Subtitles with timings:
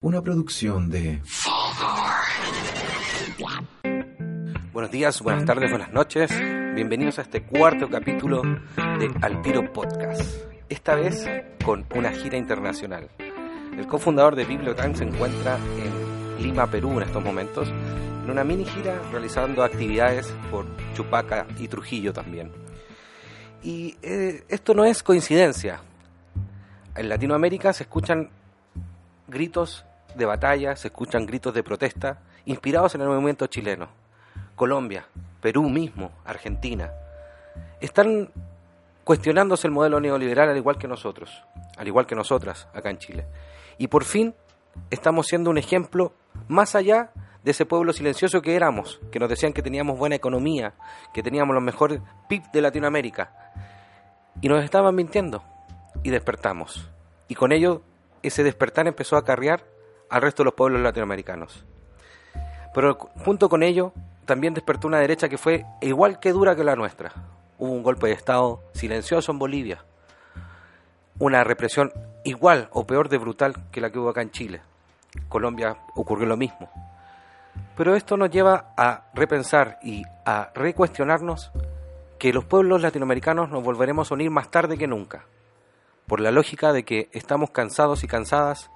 [0.00, 1.20] Una producción de...
[4.72, 6.30] Buenos días, buenas tardes, buenas noches.
[6.76, 8.42] Bienvenidos a este cuarto capítulo
[8.76, 10.22] de Al Tiro Podcast.
[10.68, 11.28] Esta vez
[11.64, 13.08] con una gira internacional.
[13.76, 18.66] El cofundador de Bibliotime se encuentra en Lima, Perú en estos momentos, en una mini
[18.66, 22.52] gira realizando actividades por Chupaca y Trujillo también.
[23.64, 25.80] Y eh, esto no es coincidencia.
[26.94, 28.30] En Latinoamérica se escuchan
[29.26, 29.84] gritos
[30.18, 33.88] de batalla, se escuchan gritos de protesta inspirados en el movimiento chileno.
[34.56, 35.06] Colombia,
[35.40, 36.92] Perú mismo, Argentina,
[37.80, 38.30] están
[39.04, 41.42] cuestionándose el modelo neoliberal al igual que nosotros,
[41.76, 43.26] al igual que nosotras acá en Chile.
[43.78, 44.34] Y por fin
[44.90, 46.12] estamos siendo un ejemplo
[46.48, 47.10] más allá
[47.44, 50.74] de ese pueblo silencioso que éramos, que nos decían que teníamos buena economía,
[51.14, 53.52] que teníamos los mejores PIB de Latinoamérica.
[54.40, 55.42] Y nos estaban mintiendo
[56.02, 56.90] y despertamos.
[57.28, 57.82] Y con ello
[58.22, 59.64] ese despertar empezó a acarrear
[60.10, 61.64] al resto de los pueblos latinoamericanos.
[62.74, 63.92] Pero junto con ello
[64.24, 67.12] también despertó una derecha que fue igual que dura que la nuestra.
[67.58, 69.84] Hubo un golpe de Estado silencioso en Bolivia,
[71.18, 71.92] una represión
[72.24, 74.60] igual o peor de brutal que la que hubo acá en Chile.
[75.28, 76.70] Colombia ocurrió lo mismo.
[77.76, 81.50] Pero esto nos lleva a repensar y a recuestionarnos
[82.18, 85.24] que los pueblos latinoamericanos nos volveremos a unir más tarde que nunca,
[86.06, 88.70] por la lógica de que estamos cansados y cansadas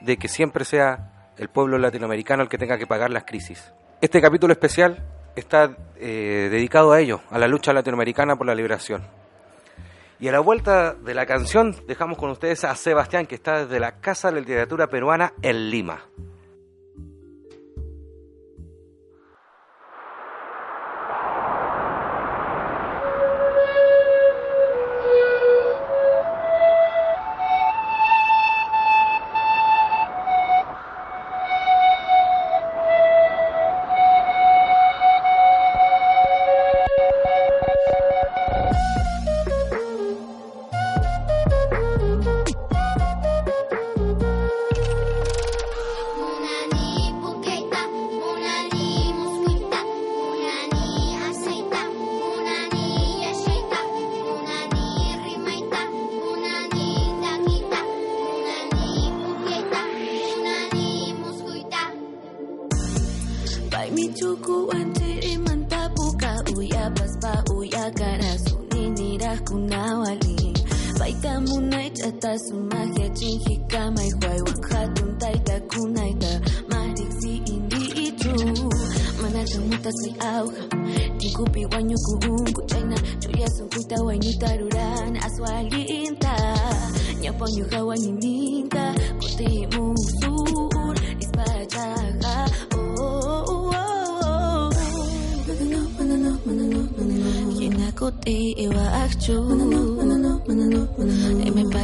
[0.00, 3.72] de que siempre sea el pueblo latinoamericano el que tenga que pagar las crisis.
[4.00, 5.02] Este capítulo especial
[5.36, 9.02] está eh, dedicado a ello, a la lucha latinoamericana por la liberación.
[10.18, 13.80] Y a la vuelta de la canción dejamos con ustedes a Sebastián, que está desde
[13.80, 16.04] la Casa de la Literatura Peruana en Lima.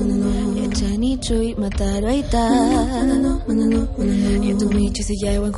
[0.00, 0.50] Why?
[1.20, 2.42] itxui mataroita
[4.50, 5.52] Etun itxizi jaiban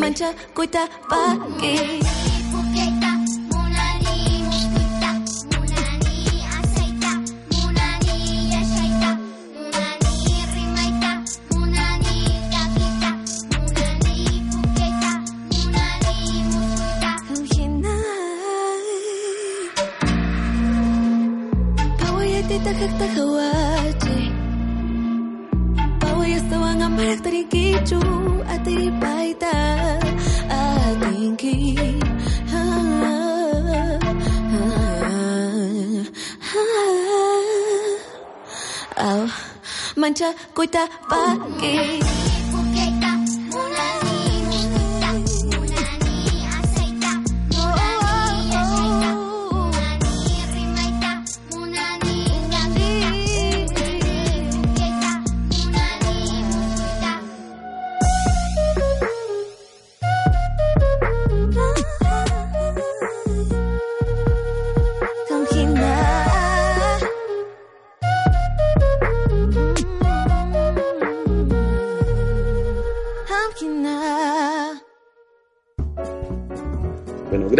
[0.00, 0.28] Mancha
[23.00, 24.18] tahawaje
[26.04, 28.00] Pawayastawan ang paraktarikitsu
[28.44, 29.56] Ati paita
[30.52, 31.80] ating ki
[32.52, 33.96] ah,
[39.00, 39.28] ah, ah.
[39.96, 42.19] Mancha kuita pagi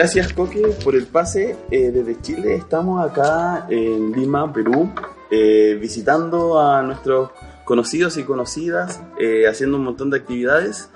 [0.01, 2.55] gracias Coque por el pase eh, desde Chile.
[2.55, 4.91] Estamos acá en Lima, Perú,
[5.31, 7.33] eh, visitando a nuestros
[7.67, 10.89] conocidos y conocidas, eh, haciendo un montón de actividades.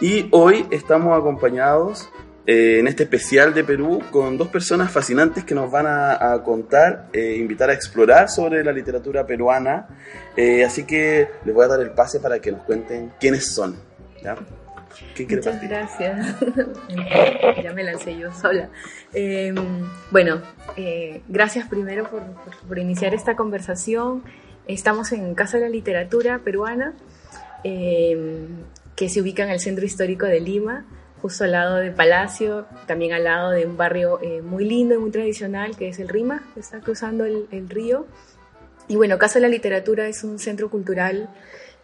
[0.00, 2.08] Y hoy estamos acompañados
[2.46, 6.44] eh, en este especial de Perú con dos personas fascinantes que nos van a, a
[6.44, 9.88] contar, eh, invitar a explorar sobre la literatura peruana.
[10.36, 13.74] Eh, así que les voy a dar el pase para que nos cuenten quiénes son.
[14.22, 14.36] ¿ya?
[15.14, 15.68] ¿Quién quiere Muchas partir?
[15.70, 16.36] gracias.
[17.62, 18.68] ya me lancé yo sola.
[19.14, 19.54] Eh,
[20.10, 20.40] bueno,
[20.76, 24.22] eh, gracias primero por, por- por iniciar esta conversación.
[24.66, 26.94] Estamos en Casa de la Literatura Peruana,
[27.64, 28.46] eh,
[28.96, 30.84] que se ubica en el centro histórico de Lima,
[31.20, 34.98] justo al lado del Palacio, también al lado de un barrio eh, muy lindo y
[34.98, 38.06] muy tradicional, que es el Rima, que está cruzando el, el río.
[38.88, 41.28] Y bueno, Casa de la Literatura es un centro cultural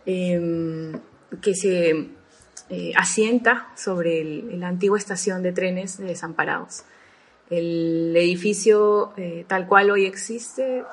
[0.06, 0.92] eh,
[1.40, 2.08] que se
[2.70, 6.84] eh, asienta sobre la antigua estación de trenes de Desamparados.
[7.48, 10.84] El edificio eh, tal cual hoy existe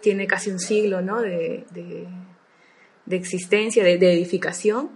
[0.00, 1.66] tiene casi un siglo de,
[3.10, 4.90] existencia, de, edificación,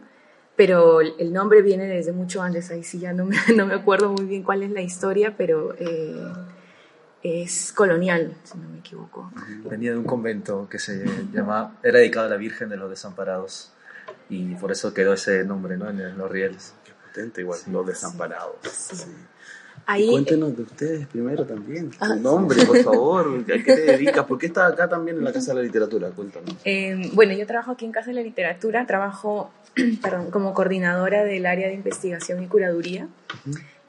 [0.55, 4.13] pero el nombre viene desde mucho antes, ahí sí ya no me, no me acuerdo
[4.13, 6.33] muy bien cuál es la historia, pero eh,
[7.25, 9.33] es colonial, si no me equivoco.
[9.69, 13.74] Venía de un convento que se llamaba, era dedicado a la Virgen de los Desamparados
[14.29, 15.89] y por eso quedó ese nombre ¿no?
[15.91, 16.75] en los rieles.
[17.07, 18.57] Potente igual, los desamparados.
[18.63, 19.05] Sí.
[19.87, 21.91] Ahí, Cuéntenos de ustedes primero también.
[22.01, 23.45] Ah, Tu nombre, por favor.
[23.45, 24.25] ¿A qué te dedicas?
[24.25, 26.09] ¿Por qué estás acá también en la Casa de la Literatura?
[26.11, 26.57] Cuéntanos.
[26.65, 29.53] Eh, bueno, yo trabajo aquí en Casa de la Literatura, trabajo
[30.03, 33.09] perdón, como coordinadora del área de investigación y curaduría.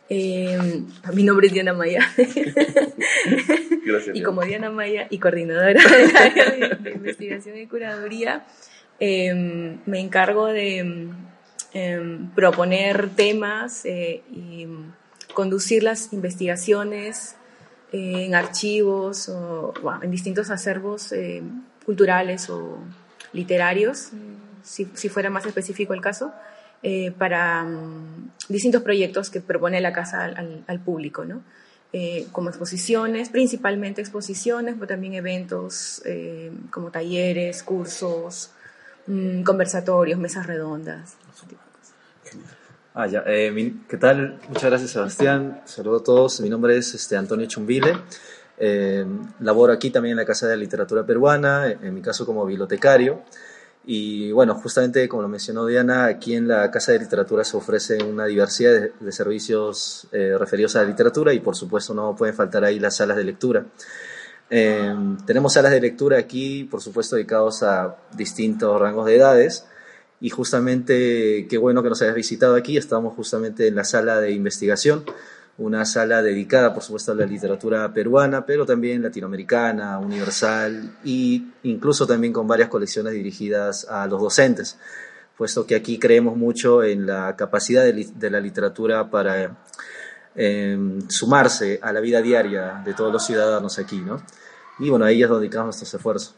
[0.10, 0.84] Eh,
[1.14, 2.02] mi nombre es Diana Maya.
[3.86, 4.16] Gracias.
[4.16, 8.46] y como Diana Maya y coordinadora del área de, de investigación y curaduría,
[9.00, 11.10] eh, me encargo de
[11.74, 14.68] eh, proponer temas eh, y
[15.34, 17.36] conducir las investigaciones
[17.92, 21.44] eh, en archivos o bueno, en distintos acervos eh,
[21.86, 22.78] culturales o
[23.34, 24.18] literarios, eh,
[24.64, 26.34] si, si fuera más específico el caso,
[26.84, 31.42] eh, para mm, distintos proyectos que propone la casa al, al- al público, ¿no?
[31.94, 38.52] Eh, como exposiciones, principalmente exposiciones, pero también eventos eh, como talleres, cursos,
[39.08, 41.16] mm, conversatorios, mesas redondas.
[42.94, 43.24] Ah, ya.
[43.28, 44.40] eh, ¿Qué tal?
[44.48, 45.62] Muchas gracias, Sebastián.
[45.66, 46.40] Saludos a todos.
[46.42, 47.98] Mi nombre es este, Antonio Chumbile.
[48.58, 49.06] Eh,
[49.42, 53.22] laboro aquí también en la Casa de Literatura Peruana, en mi caso como bibliotecario.
[53.88, 58.02] Y bueno, justamente como lo mencionó Diana, aquí en la Casa de Literatura se ofrece
[58.04, 62.34] una diversidad de, de servicios eh, referidos a la literatura y por supuesto no pueden
[62.34, 63.66] faltar ahí las salas de lectura.
[64.50, 69.66] Eh, tenemos salas de lectura aquí, por supuesto, dedicados a distintos rangos de edades.
[70.22, 72.78] Y justamente, qué bueno que nos hayas visitado aquí.
[72.78, 75.04] Estamos justamente en la sala de investigación,
[75.58, 82.08] una sala dedicada, por supuesto, a la literatura peruana, pero también latinoamericana, universal e incluso
[82.08, 84.78] también con varias colecciones dirigidas a los docentes,
[85.38, 89.58] puesto que aquí creemos mucho en la capacidad de, de la literatura para
[90.36, 90.78] eh,
[91.08, 94.22] sumarse a la vida diaria de todos los ciudadanos aquí, ¿no?
[94.80, 96.36] Y bueno, ahí es donde dedicamos nuestros esfuerzos.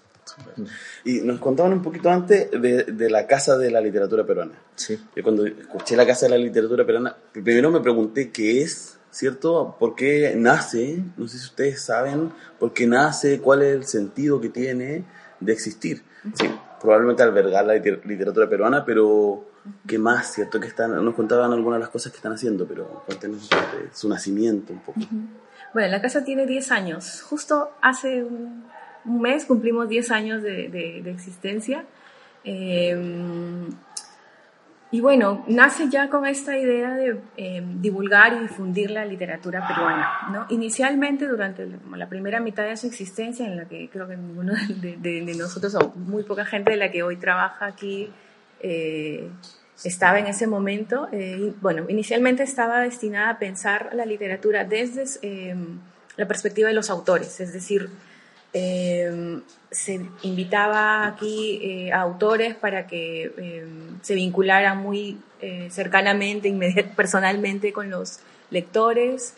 [1.06, 4.52] Y nos contaban un poquito antes de, de la Casa de la Literatura Peruana.
[4.76, 5.00] Sí.
[5.16, 9.76] Yo cuando escuché la Casa de la Literatura Peruana, primero me pregunté qué es, ¿cierto?
[9.80, 11.02] ¿Por qué nace?
[11.16, 15.06] No sé si ustedes saben por qué nace, cuál es el sentido que tiene
[15.40, 16.04] de existir.
[16.36, 16.50] Sí.
[16.82, 19.46] probablemente albergar la liter- literatura peruana, pero
[19.88, 20.34] ¿qué más?
[20.34, 20.60] ¿Cierto?
[20.60, 24.08] Que están, nos contaban algunas de las cosas que están haciendo, pero cuéntenos de su
[24.10, 25.00] nacimiento un poco.
[25.74, 27.22] Bueno, la casa tiene 10 años.
[27.22, 28.64] Justo hace un,
[29.06, 31.84] un mes cumplimos 10 años de, de- de existencia.
[32.44, 33.68] Eh,
[34.90, 40.10] y bueno, nace ya con esta idea de eh, divulgar y difundir la literatura peruana.
[40.32, 40.46] ¿no?
[40.50, 44.54] Inicialmente, durante la, la primera mitad de su existencia, en la que creo que ninguno
[44.82, 48.10] de, de- de nosotros, o muy poca gente de la que hoy trabaja aquí,
[48.62, 49.30] eh,
[49.84, 55.56] estaba en ese momento, eh, bueno, inicialmente estaba destinada a pensar la literatura desde eh,
[56.16, 57.90] la perspectiva de los autores, es decir,
[58.54, 63.68] eh, se invitaba aquí eh, a autores para que eh,
[64.02, 65.20] se vincularan muy
[65.70, 66.52] cercanamente,
[66.96, 69.36] personalmente con los lectores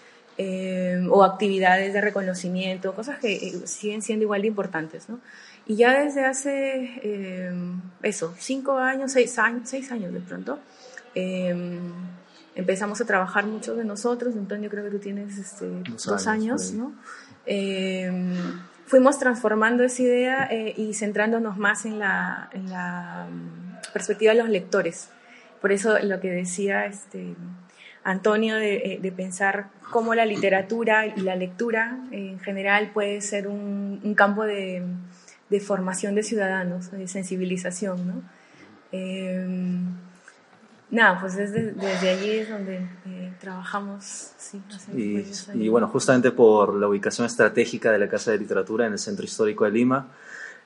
[1.12, 5.20] o actividades de reconocimiento, cosas que siguen siendo igual de importantes, ¿no?
[5.70, 7.52] Y ya desde hace, eh,
[8.02, 10.58] eso, cinco años, seis años, seis años de pronto,
[11.14, 11.80] eh,
[12.56, 14.36] empezamos a trabajar muchos de nosotros.
[14.36, 16.74] Antonio, creo que tú tienes este, Dos dos, años, años.
[16.74, 16.94] ¿no?
[17.46, 18.12] Eh,
[18.88, 24.40] fuimos transformando esa idea eh, y centrándonos más en la, en la mm, perspectiva de
[24.40, 25.10] los lectores.
[25.62, 27.36] Por eso lo que decía este,
[28.04, 33.48] Antonio de, eh, de pensar cómo la literatura y la lectura en general puede ser
[33.48, 34.84] un, un campo de,
[35.50, 38.22] de formación de ciudadanos, de sensibilización, ¿no?
[38.92, 39.80] Eh,
[40.92, 44.62] nada, pues desde, desde allí es donde eh, trabajamos, sí,
[44.96, 49.00] Y, y bueno, justamente por la ubicación estratégica de la Casa de Literatura en el
[49.00, 50.08] centro histórico de Lima,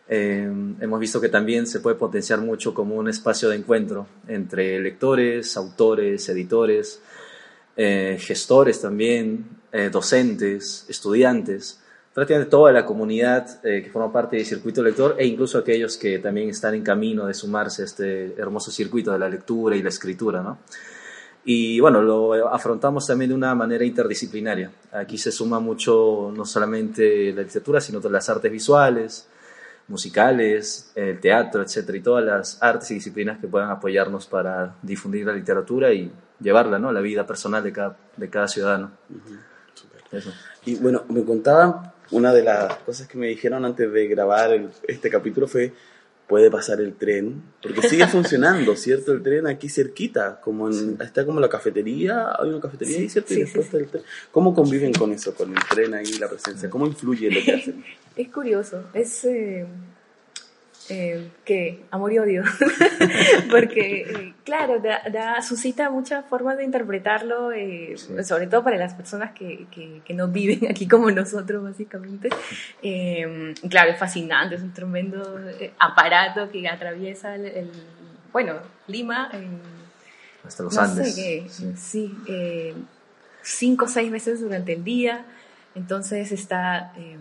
[0.08, 4.80] eh, hemos visto que también se puede potenciar mucho como un espacio de encuentro entre
[4.80, 7.02] lectores, autores, editores,
[7.78, 11.82] eh, gestores también, eh, docentes, estudiantes,
[12.14, 16.20] prácticamente toda la comunidad eh, que forma parte del circuito lector e incluso aquellos que
[16.20, 19.90] también están en camino de sumarse a este hermoso circuito de la lectura y la
[19.90, 20.60] escritura, ¿no?
[21.46, 24.72] Y bueno, lo afrontamos también de una manera interdisciplinaria.
[24.94, 29.28] Aquí se suma mucho no solamente la literatura, sino todas las artes visuales,
[29.90, 35.26] musicales, el teatro, etcétera, y todas las artes y disciplinas que puedan apoyarnos para difundir
[35.26, 36.90] la literatura y llevarla ¿no?
[36.90, 38.92] a la vida personal de cada, de cada ciudadano.
[40.12, 40.32] Eso.
[40.66, 44.70] Y bueno, me contaban, una de las cosas que me dijeron antes de grabar el-
[44.88, 45.74] este capítulo fue,
[46.28, 49.12] puede pasar el tren, porque sigue funcionando, ¿cierto?
[49.14, 53.34] El tren aquí cerquita, como en, está como la cafetería, hay una cafetería ahí, ¿cierto?
[53.34, 54.04] y sí, después sí, está el tren.
[54.32, 56.70] ¿Cómo conviven con eso, con el tren ahí, la presencia?
[56.70, 57.84] ¿Cómo influye lo que hacen?
[58.16, 59.66] Es curioso, es eh,
[60.90, 62.44] eh, que amor y odio,
[63.50, 68.94] porque eh, claro, da, da- suscita muchas formas de interpretarlo, eh, sobre todo para las
[68.94, 72.30] personas que, que- que no viven aquí como nosotros básicamente.
[72.82, 75.40] Eh, claro, es fascinante, es un tremendo
[75.80, 77.72] aparato que atraviesa el, el-
[78.32, 78.56] bueno,
[78.88, 79.30] Lima.
[80.46, 81.16] Hasta los no Andes.
[81.16, 81.74] sé sí.
[81.78, 82.14] sí,
[83.42, 85.26] cinco o seis veces durante el día.
[85.76, 87.18] Entonces está eh,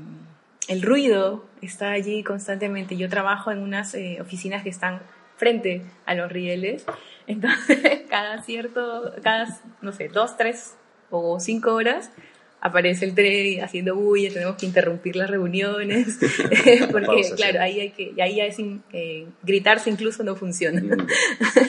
[0.69, 2.97] el ruido está allí constantemente.
[2.97, 5.01] Yo trabajo en unas eh, oficinas que están
[5.37, 6.85] frente a los rieles.
[7.27, 9.49] Entonces cada cierto, cada
[9.81, 10.77] no sé, dos, tres
[11.11, 12.11] o cinco horas
[12.65, 16.17] aparece el tren haciendo bulla, tenemos que interrumpir las reuniones,
[16.93, 17.35] porque Pausa, sí.
[17.35, 18.57] claro, ahí hay que, ahí es
[18.93, 20.81] eh, gritarse incluso no funciona.
[20.81, 21.07] Mm,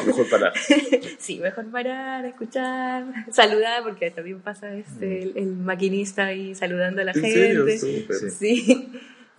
[0.07, 0.53] Mejor parar.
[1.17, 7.05] Sí, mejor parar, escuchar, saludar, porque también pasa este, el, el maquinista ahí saludando a
[7.05, 7.77] la ¿En gente.
[7.77, 8.01] serio?
[8.01, 8.29] Súper.
[8.31, 8.89] Sí,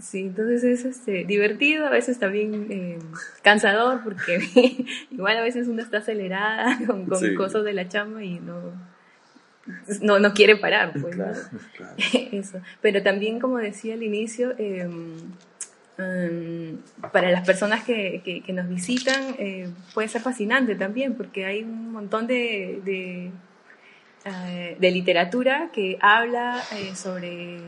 [0.01, 2.99] sí, entonces es este, divertido, a veces también eh,
[3.43, 4.41] cansador, porque
[5.13, 7.35] igual a veces uno está acelerada con, con Sí.
[7.35, 8.73] cosas de la chamba y no,
[10.03, 10.93] no, no quiere parar.
[11.01, 11.25] Pues, ¿no?
[11.77, 11.95] Claro.
[12.33, 12.61] Eso.
[12.81, 14.89] Pero también, como decía al inicio, eh,
[15.99, 16.79] em,
[17.13, 21.63] para las personas que, que- que nos visitan eh, puede ser fascinante también, porque hay
[21.63, 23.31] un montón de, de,
[24.79, 27.59] de literatura que habla eh, sobre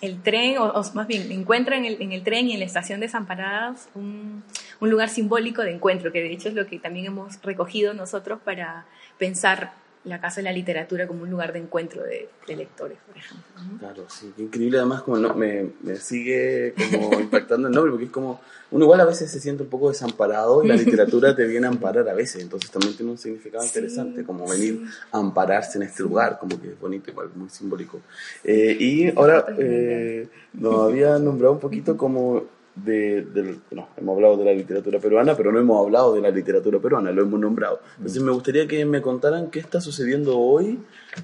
[0.00, 2.64] el tren, o, o más bien encuentra en el, en el tren y en la
[2.64, 4.42] estación Desamparadas un,
[4.80, 8.40] un lugar simbólico de encuentro, que de hecho es lo que también hemos recogido nosotros
[8.44, 8.86] para
[9.18, 9.72] pensar
[10.04, 13.44] la Casa de la Literatura como un lugar de encuentro de, de lectores, por ejemplo.
[13.70, 13.78] ¿no?
[13.78, 18.06] Claro, sí, qué increíble además como no, me, me sigue como impactando el nombre porque
[18.06, 18.40] es como
[18.70, 21.70] uno igual a veces se siente un poco desamparado y la literatura te viene a
[21.70, 24.94] amparar a veces, entonces también tiene un significado Sí, interesante como venir sí.
[25.12, 28.00] a ampararse en este lugar, como que es bonito, igual muy simbólico.
[28.42, 34.36] Eh, y ahora eh, nos había nombrado un poquito como de, del, no, hemos hablado
[34.36, 37.80] de la literatura peruana, pero no hemos hablado de la literatura peruana, lo hemos nombrado.
[37.96, 40.78] Entonces me gustaría que me contaran qué está sucediendo hoy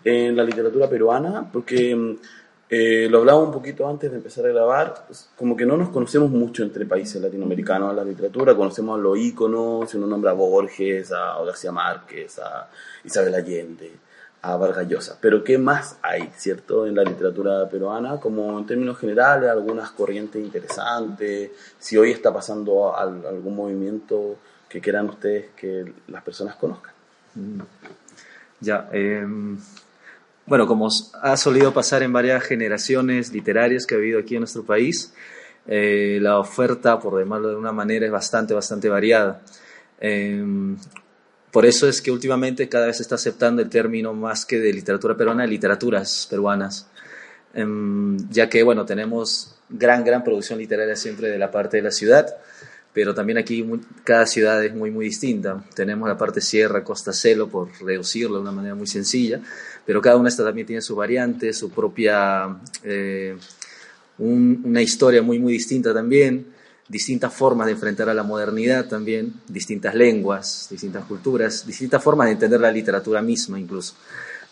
[0.04, 2.16] en la literatura peruana, porque mm,
[2.68, 5.90] Eh, lo hablaba un poquito antes de empezar a grabar, pues, como que no nos
[5.90, 10.32] conocemos mucho entre países latinoamericanos en la literatura, conocemos a los íconos, si uno nombra
[10.32, 12.68] a Borges, a García Márquez, a
[13.04, 13.92] Isabel Allende,
[14.48, 18.18] a pero ¿qué más hay, cierto, en la literatura peruana?
[18.20, 24.36] Como en términos generales, algunas corrientes interesantes, si hoy está pasando al- algún movimiento
[24.68, 26.92] que quieran ustedes que las personas conozcan.
[28.60, 29.58] Ya, em,
[30.46, 30.88] bueno, como
[31.22, 35.12] ha solido pasar en varias generaciones literarias que ha habido aquí en nuestro país,
[35.66, 39.42] eh, la oferta, por llamarlo de una manera, es bastante, bastante variada.
[40.00, 40.76] Em,
[41.56, 44.70] por eso es que últimamente cada vez se está aceptando el término más que de
[44.74, 46.86] literatura peruana, literaturas peruanas,
[47.54, 51.90] Em, ya que, bueno, tenemos gran, gran producción literaria siempre de la parte de la
[51.90, 52.26] ciudad,
[52.92, 55.64] pero también aquí mu- cada ciudad es muy, muy distinta.
[55.74, 59.40] Tenemos la parte sierra, costa, celo, por reducirlo de una manera muy sencilla,
[59.86, 63.34] pero cada una también tiene su variante, su propia, eh,
[64.18, 66.48] un- una historia muy, muy distinta también,
[66.88, 72.32] distintas formas de enfrentar a la modernidad también, distintas lenguas, distintas culturas, distintas formas de
[72.32, 73.94] entender la literatura misma incluso.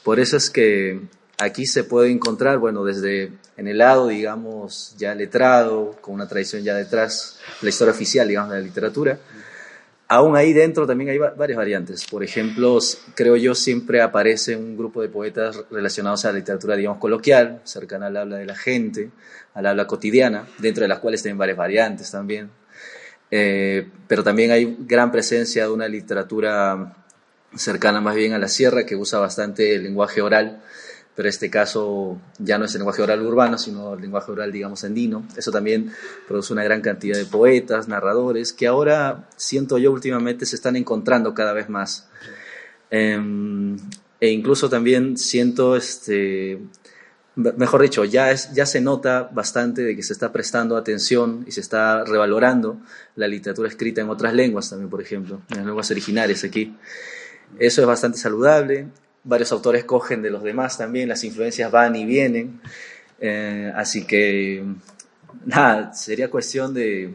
[0.02, 1.00] Por eso es que
[1.38, 6.62] aquí se puede encontrar, bueno, desde en el lado, digamos, ya letrado, con una tradición
[6.62, 9.18] ya detrás, la historia oficial, digamos, de la literatura,
[10.14, 12.06] aún ahí dentro también hay va- varias variantes.
[12.06, 12.78] Por ejemplo,
[13.14, 18.06] creo yo siempre aparece un grupo de poetas relacionados a la literatura, digamos, coloquial, cercana
[18.06, 19.10] al habla de la gente,
[19.54, 22.50] al habla cotidiana, dentro de las cuales tienen varias variantes también.
[23.30, 26.96] Eh, pero también hay gran presencia de una literatura
[27.56, 30.62] cercana más bien a la sierra, que usa bastante el lenguaje oral,
[31.16, 34.82] pero este caso ya no es el lenguaje oral urbano, sino el lenguaje oral, digamos,
[34.84, 35.24] andino.
[35.36, 35.92] Eso también
[36.26, 41.32] produce una gran cantidad de poetas, narradores, que ahora siento yo últimamente se están encontrando
[41.34, 42.08] cada vez más.
[42.90, 43.76] Em,
[44.20, 46.58] e incluso también siento, este,
[47.36, 51.44] me- mejor dicho, ya, es, ya se nota bastante de que se está prestando atención
[51.46, 52.78] y se está revalorando
[53.16, 56.76] la literatura escrita en otras lenguas también, por ejemplo, en lenguas originarias aquí.
[57.58, 58.88] Eso es bastante saludable.
[59.24, 62.60] Varios autores cogen de los demás también, las influencias van y vienen.
[63.20, 64.62] Eh, así que,
[65.46, 67.14] nada, sería cuestión de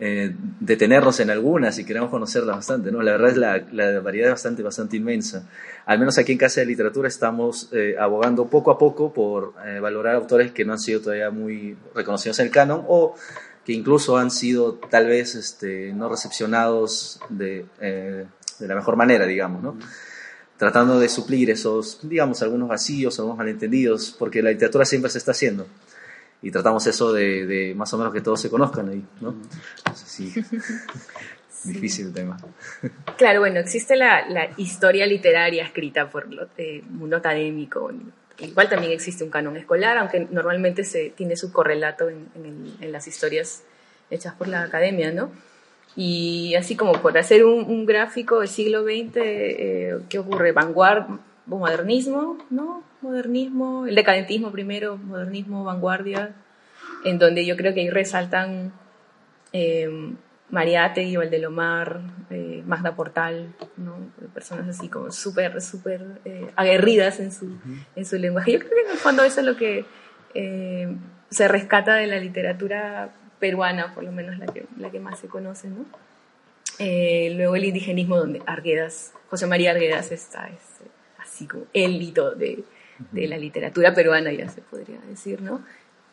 [0.00, 2.90] eh, detenernos en algunas si queremos conocerlas bastante.
[2.90, 3.02] ¿no?
[3.02, 5.46] La verdad es la, la variedad es bastante, bastante inmensa.
[5.84, 10.14] Al menos aquí en Casa de Literatura estamos eh, abogando poco a poco por valorar
[10.14, 13.14] autores que no han sido todavía muy reconocidos en el canon o
[13.66, 19.62] que incluso han sido tal vez este, no recepcionados de, de la mejor manera, digamos,
[19.62, 19.76] ¿no?
[20.58, 25.30] Tratando de suplir esos, digamos, algunos vacíos, algunos malentendidos, porque la literatura siempre se está
[25.30, 25.66] haciendo.
[26.42, 29.34] Y tratamos eso de, de más o menos que todos se conozcan ahí, ¿no?
[29.78, 30.34] Entonces, sí,
[31.64, 32.36] difícil el tema.
[33.16, 37.90] Claro, bueno, existe la, la historia literaria escrita por el mundo académico.
[38.38, 42.74] Igual también existe un canon escolar, aunque normalmente se tiene su correlato en, en el-
[42.80, 43.62] en las historias
[44.10, 45.30] hechas por la academia, ¿no?
[46.00, 50.52] Y así como por hacer un, un gráfico del siglo XX, eh, ¿qué ocurre?
[50.52, 52.84] Vanguardia, modernismo, ¿no?
[53.00, 56.36] Modernismo, el decadentismo primero, modernismo, vanguardia,
[57.04, 58.72] en donde yo creo que ahí resaltan
[59.52, 60.14] eh,
[60.50, 63.96] Mariátegui, Valdelomar, eh, Magda Portal, ¿no?
[64.32, 67.58] personas así como súper, súper eh, aguerridas en su,
[67.96, 68.52] en su lenguaje.
[68.52, 69.84] Yo creo que en el fondo eso es lo que
[70.34, 70.96] eh,
[71.28, 75.28] se rescata de la literatura peruana, por lo menos la que, la que más se
[75.28, 75.68] conoce.
[75.68, 75.84] ¿no?
[76.78, 80.84] Eh, luego el indigenismo, donde Arguedas, José María Arguedas está este,
[81.18, 82.64] así como el hito de,
[83.12, 85.62] de la literatura peruana, ya se podría decir, ¿no?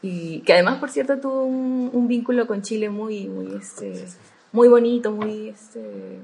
[0.02, 4.06] y que además, por cierto, tuvo un, un vínculo con Chile muy, muy, este,
[4.52, 6.20] muy bonito, muy, este,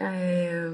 [0.00, 0.68] eh,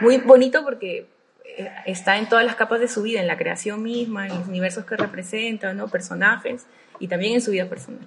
[0.00, 1.08] muy bonito porque
[1.44, 4.46] eh, está en todas las capas de su vida, en la creación misma, en los
[4.46, 5.88] universos que representa, ¿no?
[5.88, 6.66] personajes
[7.00, 8.06] y también en su vida personal.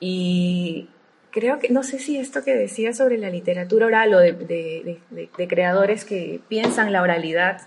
[0.00, 0.88] Y
[1.30, 4.98] creo que, no sé si esto que decía sobre la literatura oral o de, de-
[5.10, 7.62] de- de- creadores que piensan la oralidad,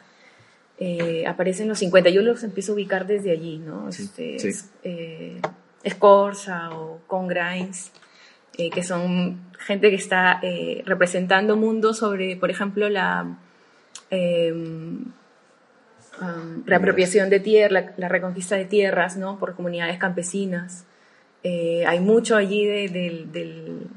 [0.80, 3.92] eh, aparece en los 50, yo los empiezo a ubicar desde allí, ¿no?
[3.92, 4.48] Sí, Este, sí.
[4.50, 5.42] es- eh,
[5.88, 7.92] Scorza o Con Grimes,
[8.58, 13.26] eh, que son gente que está eh, representando mundos sobre, por ejemplo, la
[14.12, 15.06] um,
[16.66, 19.40] reapropiación de tierra, la, la reconquista de tierras, ¿no?
[19.40, 20.86] Por comunidades campesinas.
[21.44, 23.88] Eh, hay mucho allí de- del, del,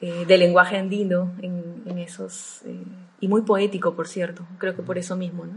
[0.00, 2.82] eh, del lenguaje andino en, en esos, eh,
[3.20, 5.54] y muy poético, por cierto, creo que por eso mismo, ¿no?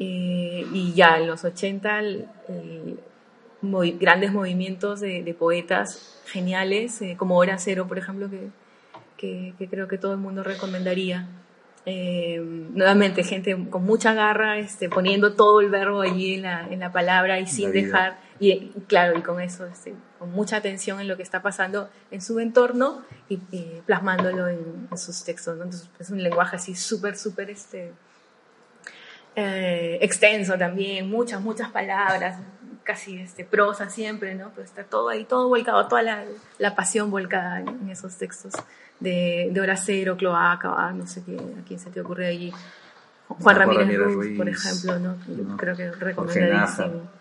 [0.00, 2.98] Eh, y ya en los 80, el- el
[3.62, 8.48] movi- grandes movimientos de, de poetas geniales, eh, como Hora Cero, por ejemplo, que,
[9.16, 11.26] que, que creo que todo el mundo recomendaría.
[11.86, 12.38] Eh,
[12.74, 16.92] nuevamente, gente con mucha garra, este, poniendo todo el verbo allí en la, en la
[16.92, 17.86] palabra y sin vida.
[17.86, 21.88] dejar, y claro, y con eso, este, con mucha atención en lo que está pasando
[22.10, 25.56] en su entorno y, y plasmándolo en, en sus textos.
[25.56, 25.64] ¿no?
[25.64, 27.92] Entonces, es un lenguaje así súper, súper este,
[29.40, 32.40] eh, extenso también, muchas, muchas palabras,
[32.82, 34.50] casi este, prosa siempre, ¿no?
[34.54, 36.24] Pero está todo ahí, todo volcado, toda la,
[36.58, 38.54] la pasión volcada en, esos textos
[38.98, 42.52] de, de Horacero, Cloaca, ah, no sé qué, a quién se te ocurre allí.
[43.28, 45.16] Juan Ramírez, Ruiz, Ruiz, por ejemplo, ¿no?
[45.28, 45.56] ¿no?
[45.56, 47.17] Creo que recomendadísimo.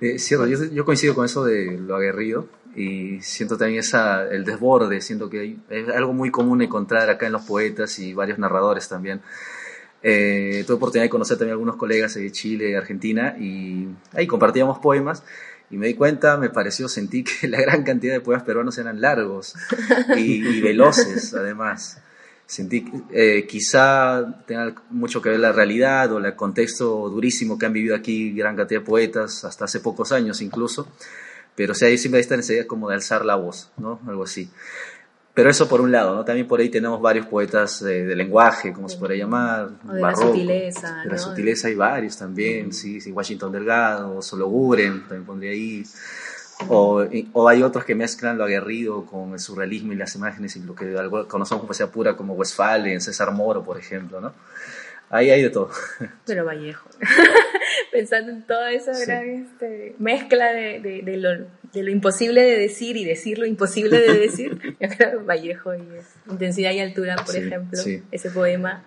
[0.00, 4.44] Eh, cierto, yo, yo coincido con eso de lo aguerrido y siento también esa, el
[4.44, 8.38] desborde, siento que hay- es algo muy común encontrar acá en los poetas y varios
[8.38, 9.20] narradores también.
[10.02, 15.22] Eh, tuve oportunidad de conocer también algunos colegas de Chile Argentina y ahí compartíamos poemas
[15.70, 19.00] y me di cuenta, me pareció, sentí que la gran cantidad de poemas peruanos eran
[19.02, 19.54] largos
[20.16, 22.00] y, y veloces además.
[22.50, 27.72] Sentí eh, quizá tenga mucho que ver la realidad o el contexto durísimo que han
[27.72, 30.88] vivido aquí gran cantidad de poetas, hasta hace pocos años incluso,
[31.54, 34.00] pero o sea, hay siempre esta necesidad como de alzar la voz, ¿no?
[34.04, 34.50] Algo así.
[35.32, 36.24] Pero eso por un lado, ¿no?
[36.24, 40.00] También por ahí tenemos varios poetas eh, de lenguaje, como se podría llamar, O de
[40.00, 45.24] la sutileza, De la sutileza hay varios también, sí, sí, Washington Delgado, Solo Guren, también
[45.24, 45.84] pondría ahí.
[46.68, 50.74] O, hay otros que mezclan lo aguerrido con el surrealismo y las imágenes y lo
[50.74, 50.92] que
[51.28, 54.32] conocemos como poesía pura como Westphalen, César Moro, por ejemplo, ¿no?
[55.08, 55.70] Ahí hay de todo.
[56.26, 56.88] Pero Vallejo.
[57.92, 59.04] Pensando en toda esa Sí.
[59.06, 61.30] gran este, mezcla de, de, de lo,
[61.72, 65.74] de lo imposible de decir y decir lo imposible de decir, yo creo que Vallejo
[65.74, 68.02] y es Intensidad y Altura, por Sí, ejemplo, sí.
[68.12, 68.84] ese poema.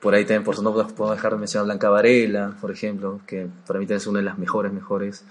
[0.00, 3.20] Por ahí también, por eso no puedo dejar de mencionar a Blanca Varela, por ejemplo,
[3.26, 5.24] que para mí también es una de las mejores, mejores.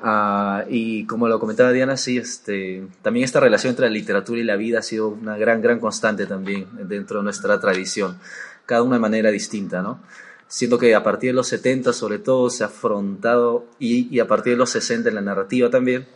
[0.00, 4.44] Ah, y como lo comentaba Diana, sí, este, también esta relación entre la literatura y
[4.44, 8.18] la vida ha sido una gran, gran constante también dentro de nuestra tradición,
[8.64, 10.00] cada una de manera distinta, ¿no?
[10.46, 14.28] Siento que a partir de los 70 sobre todo se ha afrontado y, y a
[14.28, 16.06] partir de los 60 en la narrativa también,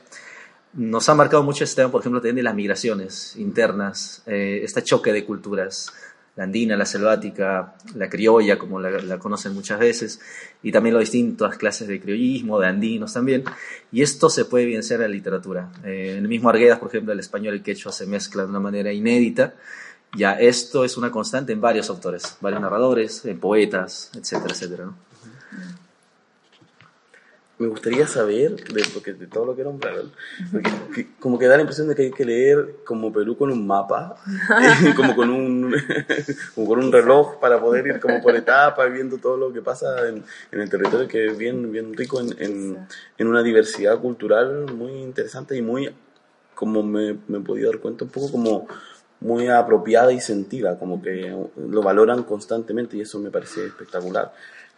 [0.73, 4.83] nos ha marcado mucho este tema, por ejemplo, también de las migraciones internas, eh, este
[4.83, 5.93] choque de culturas,
[6.41, 10.21] la andina, la selvática, la criolla, como la, conocen muchas veces,
[10.63, 13.45] y también las distintas clases de criollismo, de andinos también,
[13.93, 15.71] y esto se puede evidenciar en la literatura.
[15.85, 18.51] Eh, en el mismo Arguedas, por ejemplo, el español y el quechua se mezclan de
[18.53, 19.53] una manera inédita,
[20.17, 24.91] ya esto es una constante en varios autores, varios narradores, en poetas, etcétera, etcétera.
[27.61, 30.11] Me gustaría saber, de, porque de todo lo que nombraron,
[30.51, 33.53] porque que- como que da la impresión de que hay que leer como Perú con
[33.53, 35.75] un mapa, eh, como con un
[36.55, 40.09] como con un reloj para poder ir como por etapas, viendo todo lo que pasa
[40.09, 42.79] en, en el territorio, que es bien, bien rico en, en,
[43.19, 45.95] en una diversidad cultural muy interesante y muy,
[46.55, 48.67] como me, me he podido dar cuenta, un poco como
[49.21, 51.37] muy apropiada y sentida, como que
[51.69, 54.33] lo valoran constantemente y eso me parece espectacular.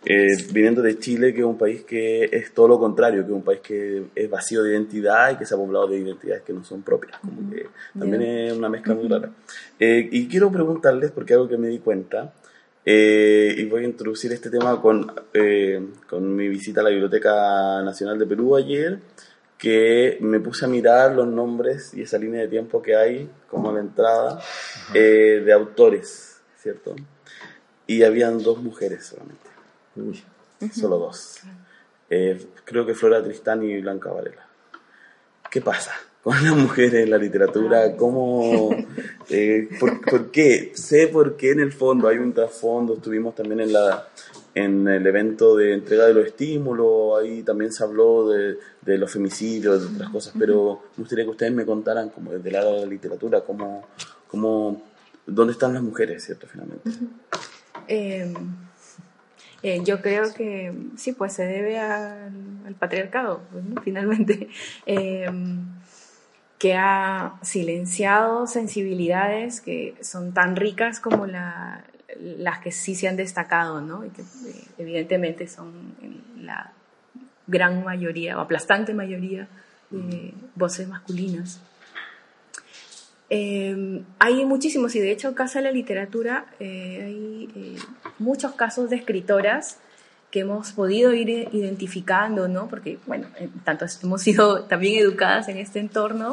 [0.05, 3.35] Eh, viniendo de Chile, que es un país que es todo lo contrario, que es
[3.35, 6.53] un país que es vacío de identidad y que se ha poblado de identidades que
[6.53, 9.31] no son propias, como que también es una mezcla muy rara.
[9.79, 12.33] Eh, y quiero preguntarles, porque algo que me di cuenta,
[12.85, 17.81] eh, y voy a introducir este tema con, eh, con mi visita a la Biblioteca
[17.83, 18.99] Nacional de Perú ayer,
[19.57, 23.71] que me puse a mirar los nombres y esa línea de tiempo que hay, como
[23.71, 24.41] a la entrada,
[24.93, 26.97] eh, de autores, ¿cierto?
[27.87, 29.42] Y habían dos mujeres solamente,
[29.97, 30.23] Uy.
[30.73, 31.41] solo dos.
[32.09, 34.47] Eh, creo que Flora Tristán y Blanca Varela.
[35.51, 37.97] ¿Qué pasa con las mujeres en la literatura?
[37.97, 38.71] ¿Cómo,
[39.29, 40.73] eh, por, por qué?
[40.75, 42.95] Sé por qué en el fondo hay un trasfondo.
[42.95, 44.09] Estuvimos también en, la,
[44.55, 49.11] en el evento de entrega de los estímulos, ahí también se habló de, de los
[49.11, 52.75] femicidios, de otras cosas, pero me gustaría que ustedes me contaran, como desde el lado
[52.75, 53.87] de la literatura, cómo,
[54.29, 54.83] cómo,
[55.27, 56.47] dónde están las mujeres, ¿cierto?
[56.47, 56.91] Finalmente.
[57.89, 58.33] Eh,
[59.63, 64.49] eh, yo creo que sí, pues se debe al, patriarcado, pues, finalmente,
[64.87, 65.31] eh,
[66.59, 71.85] que ha silenciado sensibilidades que son tan ricas como la-
[72.21, 74.05] las que sí se han destacado, ¿no?
[74.05, 75.73] Y que eh, evidentemente son
[76.39, 76.73] la
[77.47, 79.49] gran mayoría o aplastante mayoría
[79.91, 81.61] de voces masculinas.
[83.35, 87.77] Eh, hay muchísimos, y de hecho, en Casa de la Literatura eh, hay eh,
[88.19, 89.79] muchos casos de escritoras
[90.31, 92.69] que hemos podido ir i- identificando, ¿no?
[92.69, 96.33] Porque, bueno, en tanto hemos sido también educadas en este entorno,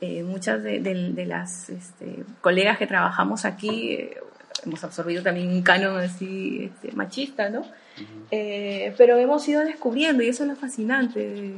[0.00, 4.16] eh, muchas de, de- de las este, colegas que trabajamos aquí eh,
[4.64, 7.62] hemos absorbido también un canon así este, machista, ¿no?
[8.30, 11.54] Eh, pero hemos ido descubriendo, y eso es lo fascinante de-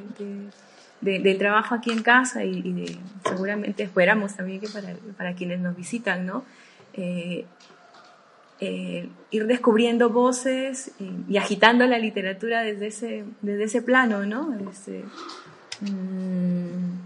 [1.02, 2.96] de- de- del trabajo aquí en casa y, de,
[3.28, 6.44] seguramente esperamos también que para, para quienes nos visitan, ¿no?
[6.94, 7.44] Eh,
[8.60, 10.92] eh, ir descubriendo voces
[11.28, 14.56] y, agitando la literatura desde ese, desde ese plano, ¿no?
[14.70, 15.04] Este,
[15.80, 17.00] mm,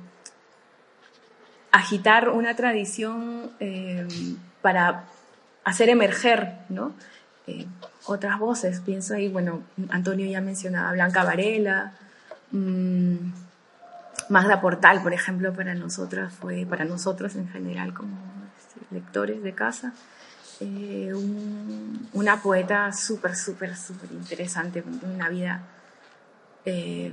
[1.73, 4.07] agitar una tradición eh,
[4.63, 5.05] para
[5.65, 6.93] hacer emerger, ¿no?
[8.07, 8.81] Otras voces.
[8.81, 11.93] Pienso ahí, bueno, Antonio ya mencionaba Blanca Varela,
[12.51, 13.17] mm,
[14.29, 18.17] Magda Portal, por ejemplo, para nosotras fue, para nosotros en general como
[18.59, 19.93] este, lectores de casa,
[20.61, 25.62] eh, un- una poeta súper, súper, súper interesante, una vida
[26.65, 27.12] eh,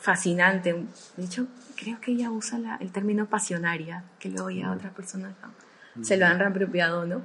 [0.00, 0.72] fascinante.
[1.16, 5.32] De hecho, creo que ella usa la- el término pasionaria, que luego ya otras personas
[5.42, 6.04] ¿no?
[6.04, 7.22] se lo han reapropiado, ¿no?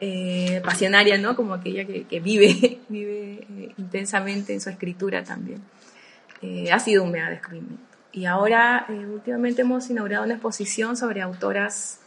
[0.00, 1.34] Eh, pasionaria, ¿no?
[1.36, 5.60] Como aquella que, que vive, vive eh, intensamente en su escritura también.
[6.42, 7.82] Eh, ha sido un mega descubrimiento.
[8.18, 12.00] Y ahora, eh, últimamente hemos inaugurado una exposición sobre autoras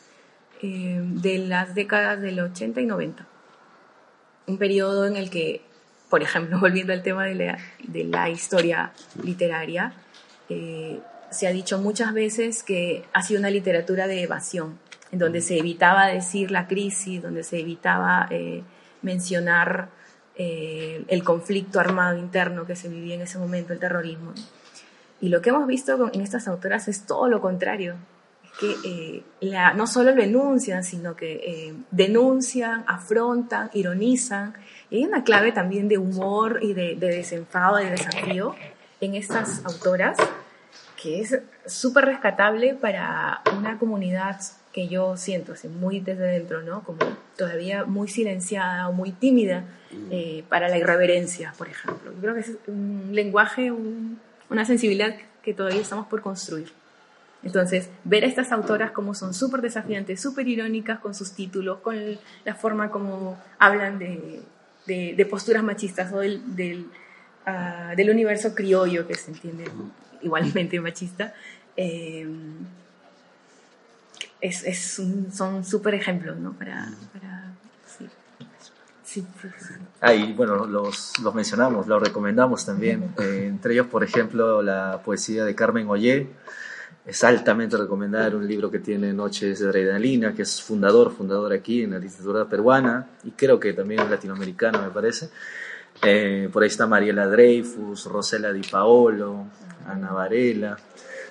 [0.61, 3.25] eh, de las décadas del 80 y 90.
[4.47, 5.61] Un periodo en el que,
[6.09, 7.55] por ejemplo, volviendo al tema de
[8.09, 8.91] la, historia
[9.23, 9.93] literaria,
[10.49, 14.79] eh, se ha dicho muchas veces que ha sido una literatura de evasión,
[15.13, 18.27] en donde se evitaba decir la crisis, donde se evitaba
[19.01, 19.87] mencionar
[20.35, 24.33] el conflicto armado interno que se vivía en ese momento, el terrorismo.
[25.21, 27.95] Y lo que hemos visto con- en estas autoras es todo lo contrario.
[28.43, 34.53] Es que eh, la- no solo lo enuncian, sino que eh, denuncian, afrontan, ironizan.
[34.89, 38.55] Y hay una clave también de humor y de, de desenfado, de desafío
[38.99, 40.17] en estas autoras
[41.01, 44.39] que es súper rescatable para una comunidad
[44.71, 46.83] que yo siento así, muy desde dentro, ¿no?
[46.83, 46.99] Como
[47.35, 49.63] todavía muy silenciada o muy tímida
[50.11, 52.11] eh, para la irreverencia, por ejemplo.
[52.13, 54.19] Yo creo que es un lenguaje, un-
[54.51, 56.71] una sensibilidad que todavía estamos por construir.
[57.43, 61.95] Entonces, ver a estas autoras como son súper desafiantes, súper irónicas con sus títulos, con
[62.45, 64.43] la forma como hablan de,
[64.85, 66.85] de- posturas machistas o del,
[67.47, 69.63] ah, del universo criollo que se entiende
[70.21, 71.33] igualmente machista,
[71.75, 72.27] eh,
[74.39, 76.53] es, es un- son súper ejemplos, ¿no?
[76.53, 76.89] Para.
[79.11, 79.73] Sí, sí, sí.
[79.99, 83.13] Ah, y bueno, los, los mencionamos, los recomendamos también.
[83.19, 86.29] Eh, entre ellos, por ejemplo, la poesía de Carmen Ollé.
[87.05, 91.83] Es altamente recomendar un libro que tiene Noches de Adrenalina, que es fundador, fundador aquí
[91.83, 95.29] en la literatura peruana y creo que también latinoamericana, me parece.
[96.01, 99.47] Eh, por ahí está Mariela Dreyfus, Rosela Di Paolo,
[99.87, 100.77] Ana Varela,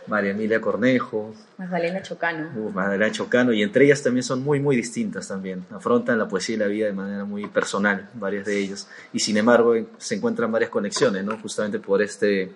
[0.06, 2.50] María Emilia Cornejo, Magdalena Chocano.
[2.56, 5.64] Uf, Magdalena Chocano, y entre ellas también son muy, muy distintas también.
[5.70, 8.88] Afrontan la poesía y la vida de manera muy personal, varias de ellas.
[9.12, 11.38] Y sin embargo, se encuentran varias conexiones, ¿no?
[11.38, 12.52] Justamente por este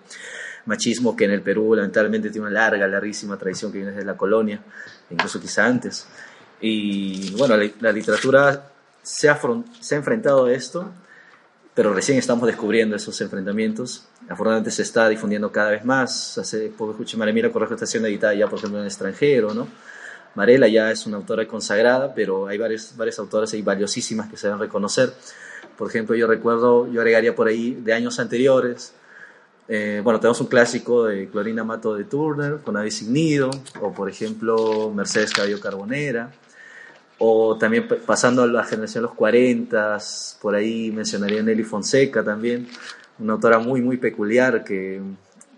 [0.65, 4.17] machismo que en el Perú lamentablemente tiene una larga, larguísima tradición que viene desde la
[4.17, 4.59] colonia,
[5.09, 6.07] incluso quizá antes.
[6.59, 9.39] Y bueno, la, la literatura se ha,
[9.79, 10.91] se ha enfrentado a esto,
[11.75, 14.07] pero recién estamos descubriendo esos enfrentamientos.
[14.29, 16.37] Afortunadamente se está difundiendo cada vez más.
[16.37, 19.53] Hace poco escuché María Mira Correjo está siendo editada ya, por ejemplo, en el extranjero,
[19.53, 19.67] ¿no?
[20.35, 24.47] Marela ya es una autora consagrada, pero hay varias, varias autoras ahí valiosísimas que se
[24.47, 25.13] deben reconocer.
[25.77, 28.93] Por ejemplo, yo recuerdo, yo agregaría por ahí de años anteriores,
[29.67, 33.49] eh, bueno, tenemos un clásico de Clorina Mato de Turner, con Avis Signido,
[33.81, 36.31] o por ejemplo Mercedes Cabello Carbonera,
[37.17, 39.97] o también pasando a la generación de los 40,
[40.41, 42.67] por ahí mencionaría Nelly Fonseca también,
[43.19, 45.01] una autora muy, muy peculiar que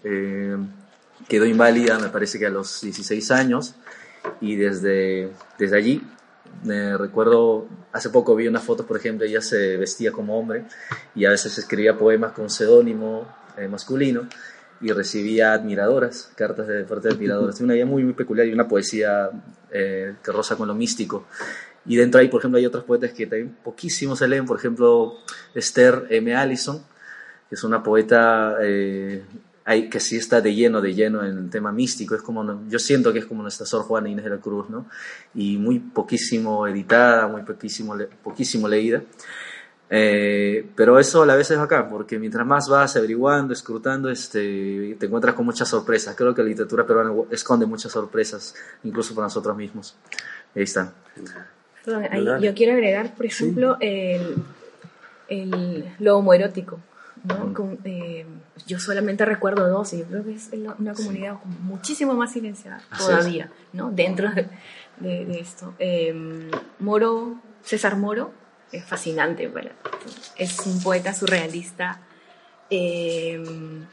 [0.03, 0.57] eh,
[1.27, 3.75] quedó inválida, me parece que a los 16 años,
[4.41, 6.01] y desde, desde allí,
[6.63, 10.65] me recuerdo, hace poco vi unas fotos, por ejemplo, ella se vestía como hombre
[11.15, 14.27] y a veces escribía poemas con seudónimo eh, masculino
[14.81, 17.55] y recibía admiradoras, cartas de parte de admiradoras.
[17.55, 19.29] Tiene una idea muy, muy peculiar y una poesía
[19.71, 21.25] eh, que roza con lo místico.
[21.85, 25.15] Y dentro ahí, por ejemplo, hay otros poetas que también poquísimo se leen, por ejemplo,
[25.55, 26.35] Esther M.
[26.35, 26.83] Allison,
[27.49, 29.23] que es una poeta eh,
[29.89, 32.15] que sí está de lleno, de lleno en el tema místico.
[32.15, 34.87] Es como, yo siento que es como nuestra Sor Juana Inés de la Cruz, ¿no?
[35.33, 39.01] Y muy poquísimo editada, muy poquísimo, poquísimo leída.
[39.89, 44.95] Eh, pero eso a la vez es acá, porque mientras más vas averiguando, escrutando, este,
[44.99, 46.15] te encuentras con muchas sorpresas.
[46.15, 49.95] Creo que la literatura peruana esconde muchas sorpresas, incluso para nosotros mismos.
[50.55, 50.91] Ahí están.
[51.85, 54.35] Perdón, ahí yo quiero agregar, por ejemplo, el,
[55.29, 56.79] el, lo homoerótico.
[57.23, 57.53] ¿no?
[57.53, 58.25] Con, eh,
[58.67, 62.77] yo solamente recuerdo dos y yo creo que es una comunidad como muchísimo más silenciada
[62.91, 63.07] Así es.
[63.09, 63.89] todavía, ¿no?
[63.91, 64.47] dentro de,
[64.99, 65.73] de- de esto.
[65.79, 68.31] Eh, Moro, César Moro,
[68.71, 69.71] es fascinante, bueno,
[70.35, 72.01] es un poeta surrealista
[72.69, 73.87] en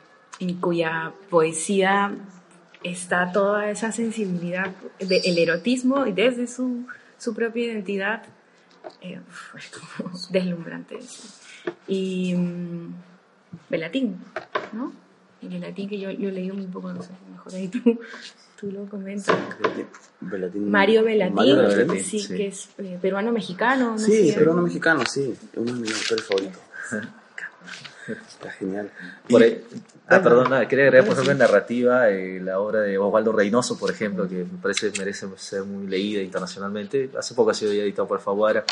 [0.61, 2.13] cuya poesía
[2.83, 6.87] está toda esa sensibilidad del erotismo y desde su,
[7.19, 8.23] su propia identidad
[9.01, 9.21] eh,
[9.97, 11.29] como deslumbrante eso.
[11.89, 12.95] Y mm,
[13.71, 14.19] Velatín,
[14.73, 14.93] ¿no?
[15.41, 17.99] Y Velatín que yo, yo leí un poco, no sé, mejor ahí tú,
[18.65, 19.37] tú lo comentas.
[20.21, 22.35] Mario Velatín, Mario Velatín, sí, sí.
[22.35, 23.91] que es eh, peruano-mexicano.
[23.93, 23.99] ¿no?
[23.99, 25.35] Sí, peruano-mexicano, sí.
[25.57, 26.61] Uno de mis autores favoritos.
[28.07, 28.91] Está genial.
[29.29, 29.65] Por Y- ahí-
[30.09, 33.79] ah, perdón, nada, quería agregar, por ejemplo, en narrativa eh, la obra de Osvaldo Reynoso,
[33.79, 37.11] por ejemplo, que me parece merece ser muy leída internacionalmente.
[37.19, 38.65] Hace poco ha sido ya editado por Faguara.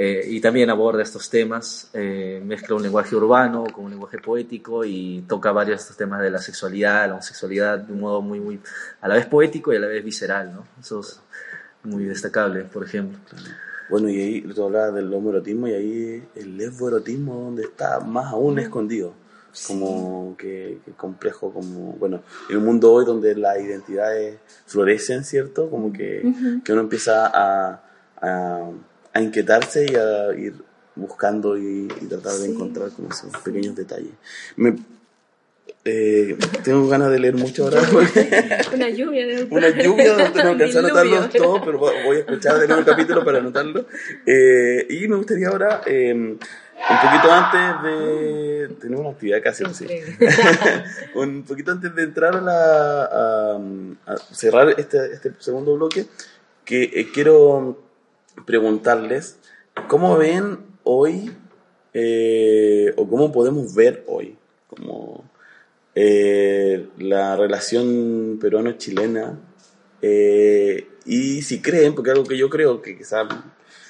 [0.00, 4.84] Eh, y también aborda estos temas, eh, mezcla un lenguaje urbano con un lenguaje poético
[4.84, 8.38] y toca varios de estos temas de la sexualidad, la homosexualidad, de un modo muy,
[8.38, 8.60] muy,
[9.00, 10.64] a la vez poético y a la vez visceral, ¿no?
[10.80, 11.20] Eso es
[11.82, 13.18] muy destacable, por ejemplo.
[13.90, 18.60] Bueno, y ahí tú hablabas del homoerotismo y ahí el lesboerotismo donde está más aún
[18.60, 19.14] escondido.
[19.66, 25.68] Como que, que complejo, como, bueno, en un mundo hoy donde las identidades florecen, ¿cierto?
[25.68, 26.22] Como que,
[26.64, 27.82] que uno empieza a,
[28.20, 28.70] a,
[29.12, 30.54] a inquietarse y a ir
[30.94, 32.50] buscando y, y tratar de Sí.
[32.52, 34.12] encontrar como esos pequeños detalles.
[34.56, 34.76] Me,
[35.84, 37.80] eh, tengo ganas de leer mucho ahora.
[38.74, 41.42] Una lluvia de una lluvia, no tengo que alcanzar a anotarlo Diluvio.
[41.42, 43.86] todo, pero voy a escuchar de nuevo el capítulo para anotarlo.
[44.26, 48.68] Eh, y me gustaría ahora, eh, un poquito antes de...
[48.80, 49.86] Tenemos una actividad casi así.
[51.14, 53.58] Un poquito antes de entrar a, la, a,
[54.12, 56.06] a cerrar este, este segundo bloque,
[56.64, 57.87] que eh, quiero
[58.46, 59.38] preguntarles
[59.88, 61.32] cómo ven hoy
[61.94, 64.36] eh, o cómo podemos ver hoy
[64.68, 65.24] como
[65.94, 69.38] eh, la relación peruano-chilena
[70.02, 73.26] eh, y si creen, porque algo que yo creo que quizás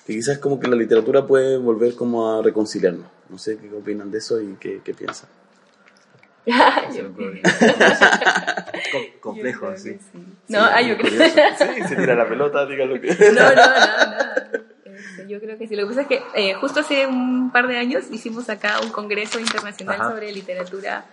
[0.06, 3.06] que quizás como que la literatura puede volver como a reconciliarnos.
[3.28, 5.28] No sé qué opinan de eso y qué, qué piensan.
[9.20, 9.92] Complejo, yo creo sí.
[9.92, 10.24] que sí.
[10.48, 11.64] No, ah, yo creo Curioso.
[11.74, 13.08] Sí, se tira la pelota, diga lo que...
[13.32, 14.50] No, no, no, nada.
[14.98, 15.76] Este, Yo creo que sí.
[15.76, 18.90] Lo que pasa es que eh, justo hace un par de años hicimos acá un
[18.90, 20.10] congreso internacional Ajá.
[20.10, 21.04] sobre literatura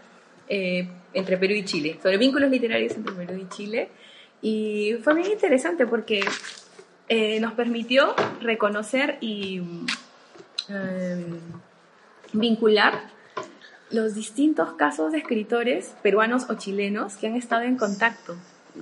[0.48, 3.90] eh, entre Perú y Chile, sobre vínculos literarios entre Perú y Chile.
[4.42, 6.24] Y fue bien interesante porque
[7.10, 9.62] eh, nos permitió reconocer y
[10.70, 11.26] eh,
[12.34, 13.10] vincular
[13.96, 18.36] los distintos casos de escritores peruanos o chilenos que han estado en contacto,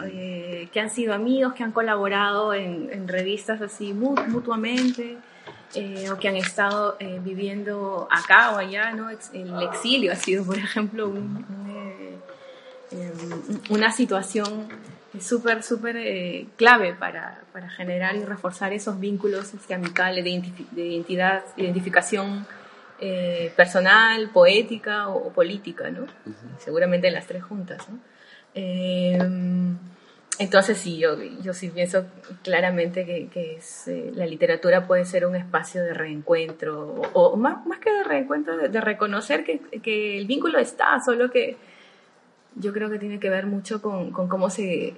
[0.04, 5.18] eh, que han sido amigos, que han colaborado en, en revistas así mu- mutuamente,
[5.76, 9.10] eh, o que han estado eh, viviendo acá o allá, ¿no?
[9.10, 12.18] El exilio ha sido, por ejemplo, un- un, eh,
[12.92, 13.14] eh,
[13.70, 14.68] una situación
[15.20, 22.46] súper, súper eh, clave para, para generar y reforzar esos vínculos amicales de identidad, identificación
[23.06, 26.06] eh, personal, poética o, o política, ¿no?
[26.58, 28.00] Seguramente las tres juntas, ¿no?
[28.56, 29.18] Eh,
[30.40, 32.06] entonces sí, yo, yo sí pienso
[32.44, 37.36] claramente que, que es, eh, la literatura puede ser un espacio de reencuentro, o, o
[37.36, 41.58] más, más que de reencuentro, de, de reconocer que, que el vínculo está, solo que
[42.56, 44.94] yo creo que tiene que ver mucho con, con cómo se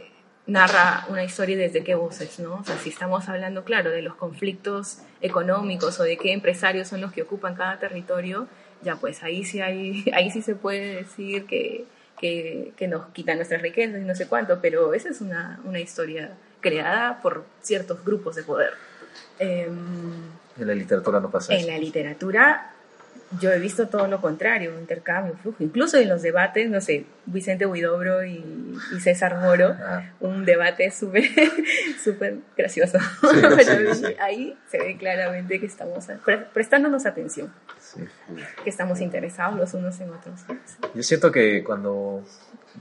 [0.47, 2.55] narra una historia desde qué voces, ¿no?
[2.55, 7.01] O sea, si estamos hablando, claro, de los conflictos económicos o de qué empresarios son
[7.01, 8.47] los que ocupan cada territorio,
[8.83, 11.85] ya pues ahí sí, hay, ahí sí se puede decir que,
[12.19, 15.79] que, que nos quitan nuestras riquezas y no sé cuánto, pero esa es una, una
[15.79, 16.31] historia
[16.61, 18.73] creada por ciertos grupos de poder.
[19.39, 19.73] Em,
[20.59, 21.69] En la literatura no pasa en eso.
[21.69, 22.71] la literatura
[23.41, 25.63] yo he visto todo lo contrario, un intercambio, flujo.
[25.63, 28.43] Incluso en los debates, no sé, Vicente Huidobro y,
[28.95, 30.03] y César Moro, Ah.
[30.19, 31.23] un debate súper
[32.03, 32.97] súper gracioso.
[32.99, 34.13] Sí, Pero sí, sí.
[34.19, 37.51] ahí se ve claramente que estamos pre- prestándonos atención,
[38.63, 40.41] que estamos interesados los unos en otros.
[40.93, 42.23] Yo siento que cuando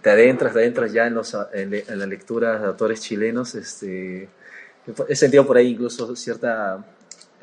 [0.02, 4.28] te adentras, te adentras ya en, los, en la lectura de autores chilenos, este,
[5.08, 6.84] he sentido por ahí incluso cierta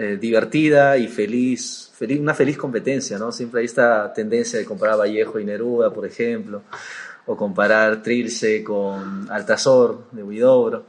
[0.02, 3.32] eh, divertida y feliz, feliz, una feliz competencia, ¿no?
[3.32, 6.64] Siempre hay esta tendencia de comparar a Vallejo y Neruda, por ejemplo,
[7.28, 10.86] o comparar Trilce con Altazor de Huidobro.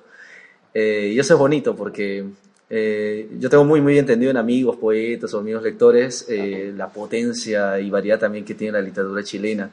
[0.73, 2.25] Eh, y eso es bonito porque
[2.71, 7.79] eh, yo tengo muy, muy entendido en amigos, poetas o amigos lectores eh, la potencia
[7.79, 9.71] y variedad también que tiene la literatura chilena.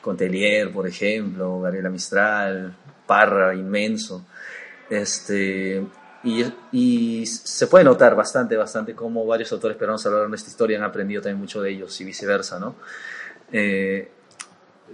[0.00, 2.74] Con Telier, por ejemplo, Gabriela Mistral,
[3.06, 4.24] Parra, inmenso.
[4.88, 5.82] Este,
[6.24, 10.78] y, y se puede notar bastante, bastante cómo varios autores peruanos a de esta historia
[10.78, 12.76] han aprendido también mucho de ellos y viceversa, ¿no?
[13.52, 14.08] Eh,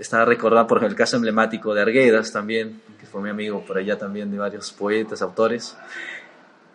[0.01, 3.79] estaba recordando, por ejemplo, el caso emblemático de Arguedas también, que fue mi amigo por
[3.79, 5.77] allá también de varios poetas, autores.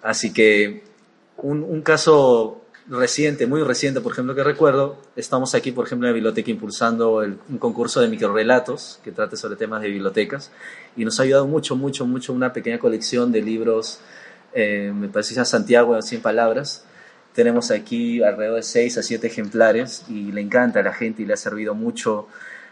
[0.01, 0.83] Así que
[1.37, 6.11] un, un caso reciente, muy reciente, por ejemplo, que recuerdo, estamos aquí, por ejemplo, en
[6.11, 10.51] la biblioteca impulsando el- un concurso de microrelatos que trate sobre temas de bibliotecas
[10.97, 13.99] y nos ha ayudado mucho, mucho, mucho una pequeña colección de libros,
[14.53, 16.85] eh, me parece llama Santiago en 100 palabras,
[17.33, 21.25] Tenemos aquí alrededor de 6 a 7 ejemplares y le encanta a la gente y
[21.25, 22.27] le ha servido mucho.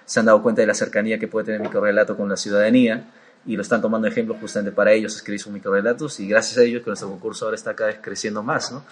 [0.05, 3.05] Se han dado cuenta de la cercanía que puede tener el microrelato con la ciudadanía
[3.45, 6.83] y lo están tomando ejemplo justamente para ellos escribir sus microrelatos y gracias a ellos
[6.83, 8.85] que nuestro concurso ahora está cada vez creciendo más, ¿no?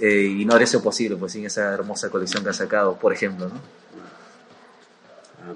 [0.00, 3.12] Eh, y no habría sido posible pues sin esa hermosa colección que han sacado, por
[3.12, 3.54] ejemplo, ¿no?
[5.42, 5.52] Ah.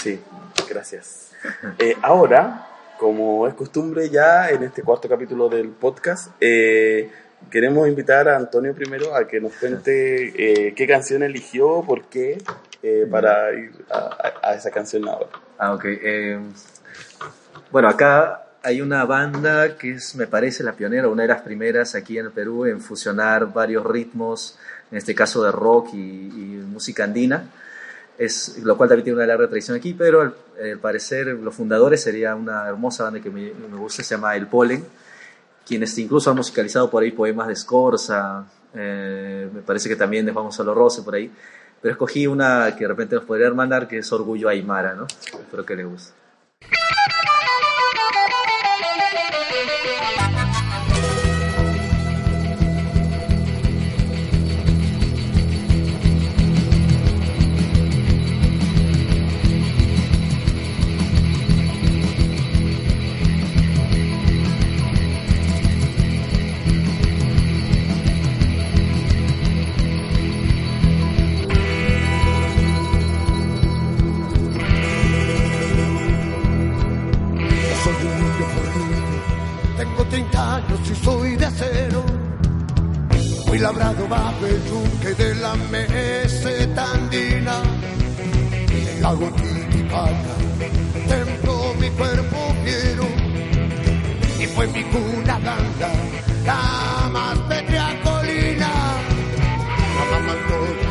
[0.00, 0.20] Sí,
[0.68, 1.32] gracias.
[1.78, 7.10] Eh, ahora, como es costumbre ya en este cuarto capítulo del podcast, eh,
[7.50, 12.38] queremos invitar a Antonio primero a que nos cuente eh, qué canción eligió, por qué,
[12.82, 13.98] eh, para ir a,
[14.42, 15.28] a- a esa canción ahora.
[15.58, 15.84] Ah, ok.
[15.86, 16.38] eh,
[17.70, 21.94] bueno, acá hay una banda que es, me parece, la pionera, una de las primeras
[21.94, 24.58] aquí en el Perú en fusionar varios ritmos,
[24.90, 27.44] en este caso de rock y, y música andina,
[28.18, 32.02] es, lo cual también tiene una larga tradición aquí, pero al, al parecer los fundadores
[32.02, 34.84] sería una hermosa banda que me, me gusta, se llama El Polen,
[35.66, 38.44] quienes incluso han musicalizado por ahí poemas de Scorza,
[38.74, 41.30] eh, me parece que también de Juan Solo Rose por ahí,
[41.80, 45.06] pero escogí una que de repente nos podría hermanar, que es Orgullo Aymara, ¿no?
[45.06, 46.12] Espero que le guste.
[83.58, 87.60] Fui labrado bajo el yunque de la meseta andina.
[88.70, 90.34] El lago Titicaca
[91.08, 93.08] templó mi cuerpo fiero
[94.38, 95.90] y fue mi cuna blanda
[96.46, 98.70] la más pétrea colina.
[99.96, 100.87] La mamá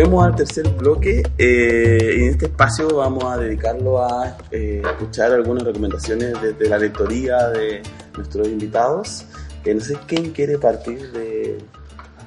[0.00, 1.22] Volvemos al tercer bloque.
[1.36, 7.50] Eh, en este espacio vamos a dedicarlo a eh, escuchar algunas recomendaciones desde la lectoría
[7.50, 7.82] de
[8.16, 9.26] nuestros invitados.
[9.62, 11.58] Eh, no sé quién quiere partir de,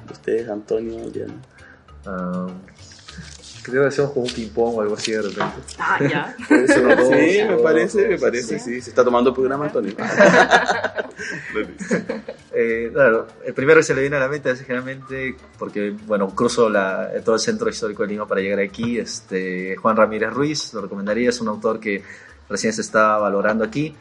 [0.06, 1.34] de ustedes, Antonio, Diana.
[2.06, 2.46] Ah,
[3.64, 5.44] creo que hacemos como un ping-pong o algo así de repente.
[5.78, 6.36] Ah, ya.
[6.48, 8.74] Puede ser los dos, Sí, me parece, me parece, sí.
[8.74, 8.80] sí.
[8.82, 9.94] Se está tomando el programa, Antonio.
[12.56, 16.28] Eh, claro, el primero que se le viene a la mente es generalmente porque, bueno,
[16.28, 18.96] cruzo la, todo el centro histórico de Lima para llegar aquí.
[18.96, 22.04] Este, Juan Ramírez Ruiz, lo recomendaría, es un autor que
[22.48, 23.96] recién se está valorando aquí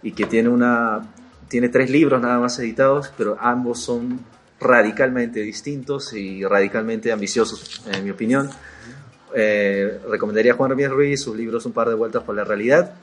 [0.00, 1.12] y que tiene, una,
[1.48, 4.20] tiene tres libros nada más editados, pero ambos son
[4.60, 8.50] radicalmente distintos y radicalmente ambiciosos, en mi opinión.
[9.34, 12.94] Eh, recomendaría a Juan Ramírez Ruiz sus libros Un par de vueltas por la realidad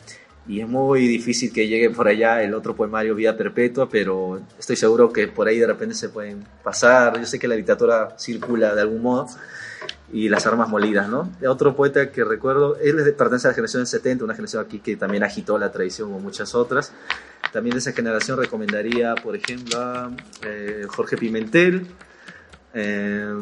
[0.47, 4.75] y es muy difícil que llegue por allá el otro poemario Vida Perpetua, pero estoy
[4.75, 7.19] seguro que por ahí de repente se pueden pasar.
[7.19, 9.27] Yo sé que la literatura circula de algún modo
[10.13, 11.31] y las armas molidas, ¿no?
[11.47, 14.95] Otro poeta que recuerdo, él pertenece a la generación del 70, una generación aquí que
[14.95, 16.91] también agitó la tradición como muchas otras.
[17.51, 20.11] También de esa generación recomendaría, por ejemplo, a
[20.43, 21.87] eh, Jorge Pimentel,
[22.73, 23.33] eh,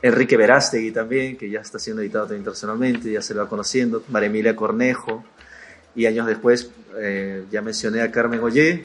[0.00, 4.28] Enrique Verástegui también, que ya está siendo editado internacionalmente, ya se lo va conociendo, María
[4.28, 5.24] Emilia Cornejo,
[5.94, 8.84] y años después eh, ya mencioné a Carmen Ollé,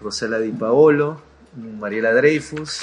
[0.00, 1.20] Rosela Di Paolo,
[1.54, 2.80] Mariela Dreyfus.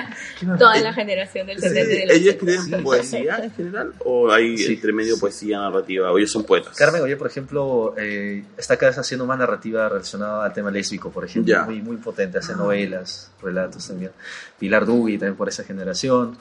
[0.58, 2.52] Toda la generación del Sí, 70 y del ¿Ellos 80.
[2.54, 3.92] escriben poesía en general?
[4.04, 4.74] ¿O hay Sí.
[4.74, 6.12] entre medio poesía narrativa?
[6.12, 6.76] ¿O ellos son poetas?
[6.76, 11.10] Carmen Ollé, por ejemplo, eh, está cada vez haciendo más narrativa relacionada al tema lésbico,
[11.10, 11.62] por ejemplo, Ya.
[11.64, 14.12] muy, muy potente, hace novelas, relatos también.
[14.58, 16.36] Pilar Dugui, también por esa generación.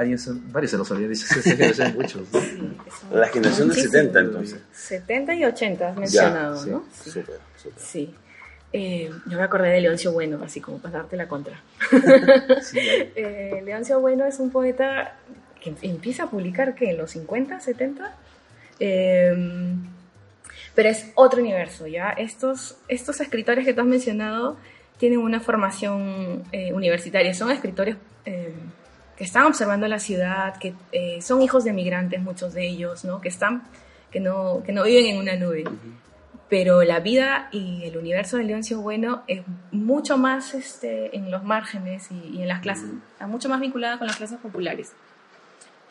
[0.00, 0.18] Alguien
[0.50, 2.22] varios se los olvidé, dice, muchos.
[2.32, 2.40] ¿no?
[3.18, 3.92] La generación del Muchísimo.
[3.92, 4.60] 70, entonces.
[4.72, 6.66] 70 y 80 has mencionado.
[6.66, 6.84] ¿no?
[6.90, 7.10] Sí.
[7.10, 7.78] Súper, súper.
[7.78, 8.14] Sí.
[8.72, 11.60] Eh, yo me acordé de Leoncio Bueno, así como para darte la contra.
[12.62, 12.78] Sí,
[13.14, 15.16] Eh, Leoncio Bueno es un poeta
[15.60, 16.92] que empieza a publicar, ¿qué?
[16.92, 18.16] ¿En los 50, 70?
[18.78, 19.74] Eh,
[20.74, 22.08] pero es otro universo, ¿ya?
[22.08, 24.56] Estos, estos escritores que tú has mencionado
[24.96, 28.54] tienen una formación eh, universitaria, son escritores eh,
[29.20, 33.20] que están observando la ciudad, que eh, son hijos de migrantes, muchos de ellos, ¿no?
[33.20, 33.64] Que, están,
[34.10, 35.64] que, no, que no viven en una nube.
[36.48, 39.42] Pero la vida y el universo de Leoncio Bueno es
[39.72, 43.98] mucho más este, en los márgenes y, y en las clases, está mucho más vinculada
[43.98, 44.94] con las clases populares.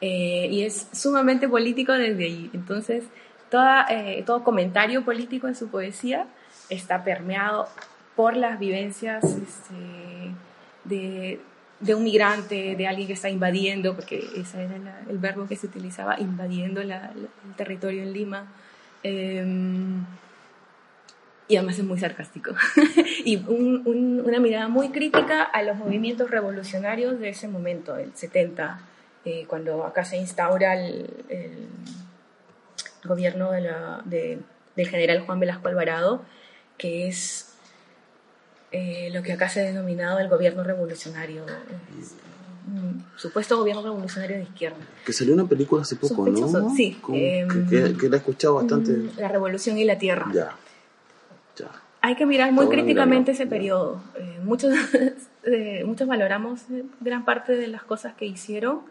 [0.02, 2.50] Eh, y es sumamente político desde ahí.
[2.56, 3.04] Entonces,
[3.52, 6.26] toda, eh, todo comentario político en su poesía
[6.72, 7.68] está permeado
[8.16, 10.34] por las vivencias este,
[10.86, 11.40] de,
[11.80, 15.68] de un migrante, de alguien que está invadiendo, porque ese era el verbo que se
[15.68, 16.94] utilizaba, invadiendo el
[17.56, 18.52] territorio en Lima.
[19.04, 20.04] Em,
[21.48, 22.52] y además es muy sarcástico.
[23.26, 28.14] y un- un- una mirada muy crítica a los movimientos revolucionarios de ese momento, el
[28.16, 28.82] 70,
[29.26, 31.08] eh, cuando acá se instaura el,
[33.04, 34.40] gobierno de-
[34.76, 36.22] del general Juan Velasco Alvarado,
[36.78, 37.49] que es
[38.72, 41.54] eh, lo que acá se ha denominado el gobierno revolucionario, eh,
[42.72, 44.78] un supuesto gobierno revolucionario de izquierda.
[45.06, 46.76] Que salió una película hace poco, Sospechoso, ¿no?
[46.76, 46.98] sí.
[47.02, 48.92] Con- Em, que, que- la he escuchado bastante.
[48.92, 50.28] Mm, La revolución y la tierra.
[50.34, 50.52] Ya.
[51.58, 51.68] Ya.
[52.02, 53.44] Hay que mirar muy críticamente mirarlo.
[53.44, 54.02] ese periodo.
[54.18, 54.72] Eh, muchos,
[55.44, 58.82] eh, muchos valoramos eh, gran parte de las cosas que hicieron,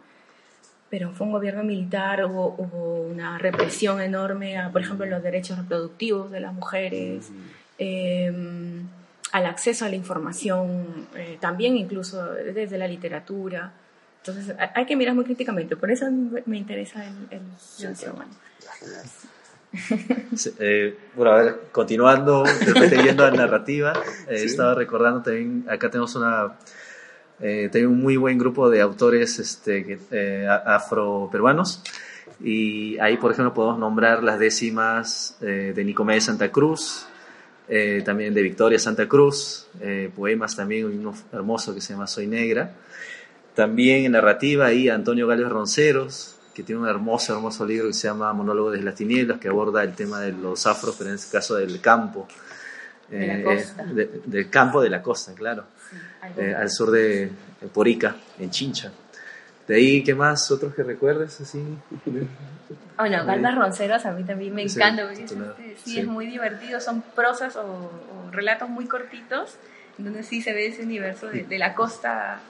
[0.91, 5.57] pero fue un gobierno militar, hubo, hubo una represión enorme a, por ejemplo, los derechos
[5.59, 7.31] reproductivos de las mujeres,
[7.79, 8.33] eh,
[9.33, 13.72] al acceso a la información, eh, también incluso desde la literatura.
[14.24, 16.07] Entonces hay- que mirar muy críticamente, por eso
[16.47, 17.41] me interesa el, el
[17.79, 18.33] Leoncio Bueno.
[20.35, 23.93] Sí, eh, bueno, a ver, continuando, de repente yendo a narrativa,
[24.29, 24.47] eh, Sí.
[24.47, 26.55] estaba recordando también, acá tenemos una,
[27.41, 31.83] eh, tengo un muy buen grupo de autores este, eh, afroperuanos,
[32.41, 37.07] y ahí, por ejemplo, podemos nombrar las décimas eh, de Nicomedes Santa Cruz,
[37.69, 42.27] eh, también de Victoria Santa Cruz, eh, poemas también, uno hermoso que se llama Soy
[42.27, 42.73] Negra,
[43.55, 48.09] también en narrativa ahí Antonio Gálvez Ronceros, que tiene un hermoso, hermoso libro que se
[48.09, 51.31] llama Monólogo desde las tinieblas, que aborda el tema de los afros, pero en este
[51.37, 52.27] caso del campo.
[53.09, 53.85] De la eh, costa.
[53.85, 55.64] de- del campo de la costa, claro.
[56.37, 58.93] Eh, al sur de, de Porica, en Chincha.
[59.69, 60.51] De ahí, ¿qué más?
[60.51, 61.62] ¿Otros que recuerdes así?
[62.97, 66.01] Bueno, Galvas Ronceros a mí también me Sí, encanta, porque es, este, sí, Sí.
[66.01, 69.57] es muy divertido, son prosas o, o relatos muy cortitos
[69.99, 72.41] donde sí se ve ese universo de, de la costa.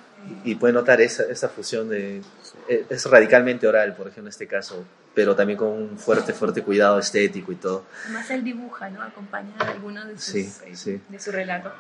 [0.45, 2.21] Y puede notar esa, esa fusión de...
[2.69, 6.63] eh, Es radicalmente oral, por ejemplo, en este caso, pero también con un fuerte, fuerte
[6.63, 7.85] cuidado estético y todo.
[8.05, 9.03] Además él dibuja, ¿no?
[9.03, 11.01] Acompaña a algunos de sus, Sí, eh, sí.
[11.09, 11.73] de sus relatos.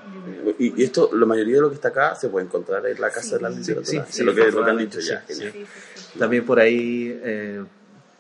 [0.58, 3.10] Y, y esto, la mayoría de lo que está acá se puede encontrar en la
[3.10, 4.06] Casa de la Sí, Literatura.
[4.06, 5.24] sí, sí, lo, que, lo que han dicho sí, ya.
[5.28, 5.34] sí.
[5.34, 6.18] Sí, sí, sí.
[6.18, 7.64] También por ahí eh,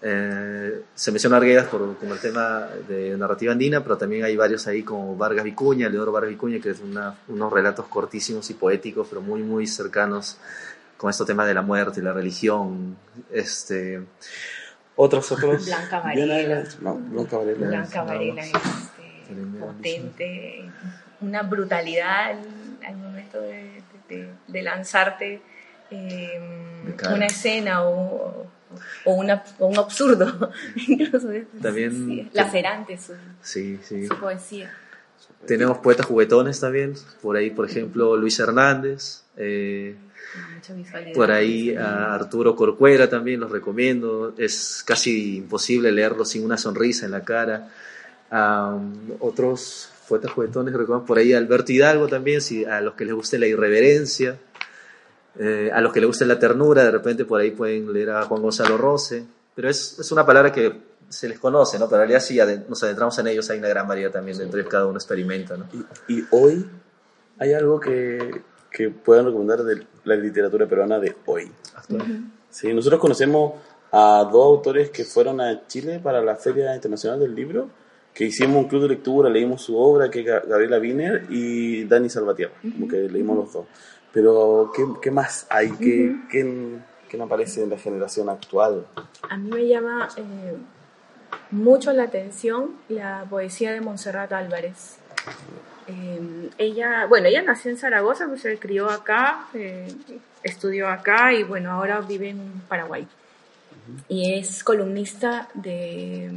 [0.02, 4.66] eh, se menciona Arguedas por, como el tema de narrativa andina, pero también hay varios
[4.66, 9.08] ahí como Vargas Vicuña, Leodoro Vargas Vicuña, que es una- unos relatos cortísimos y poéticos,
[9.08, 10.38] pero muy, muy cercanos
[10.96, 12.96] con estos temas de la muerte y la religión.
[13.30, 14.00] Este,
[14.96, 15.66] otros, otros.
[15.66, 16.64] Blanca Varela.
[16.80, 17.66] no, Blanca Varela.
[17.66, 20.70] Blanca Varela es este, potente,
[21.20, 22.38] una brutalidad al,
[22.86, 25.42] al momento de, de- de lanzarte
[25.90, 26.40] eh,
[26.98, 28.46] De una escena o,
[29.04, 30.50] o, una, o un absurdo.
[30.88, 31.28] Incluso
[31.60, 33.12] También- sí, lacerante su,
[33.42, 34.06] Sí, sí.
[34.06, 34.72] su poesía.
[35.46, 39.94] Tenemos poetas juguetones también, por ahí, por ejemplo, Luis Hernández, eh,
[41.14, 47.06] por ahí a Arturo Corcuera también, los recomiendo, es casi imposible leerlo sin una sonrisa
[47.06, 47.68] en la cara.
[48.30, 53.14] Um, otros poetas juguetones recomiendo, por ahí Alberto Hidalgo también, si a los que les
[53.14, 54.36] guste la irreverencia,
[55.38, 58.22] eh, a los que les guste la ternura, de repente por ahí pueden leer a
[58.24, 59.24] Juan Gonzalo Rose,
[59.54, 60.72] pero es, es una palabra que
[61.08, 61.86] se les conoce, ¿no?
[61.88, 64.66] Pero en realidad si nos adentramos en ellos hay una gran variedad también dentro de
[64.68, 65.66] cada uno experimenta, ¿no?
[66.08, 66.66] Y, y hoy
[67.38, 71.50] hay algo que, que puedan recomendar de la literatura peruana de hoy.
[72.50, 73.54] Sí, nosotros conocemos
[73.92, 77.68] a dos autores que fueron a Chile para la Feria Internacional del Libro,
[78.12, 81.84] que hicimos un club de lectura, leímos su obra, que es Ga- Gabriela Wiener y
[81.84, 83.66] Dani Salvatierra, como que leímos los dos.
[84.12, 85.70] Pero, ¿qué, qué más hay?
[85.72, 86.78] ¿Qué, qué,
[87.08, 88.86] qué me aparece en la generación actual?
[89.28, 90.56] A mí me llama eh,
[91.50, 94.96] mucho la atención la poesía de Montserrat Álvarez.
[95.86, 99.88] Eh, ella, bueno, ella nació en Zaragoza, pues se crió acá, eh,
[100.42, 103.06] estudió acá y bueno, ahora vive en Paraguay.
[104.06, 106.30] Y es columnista de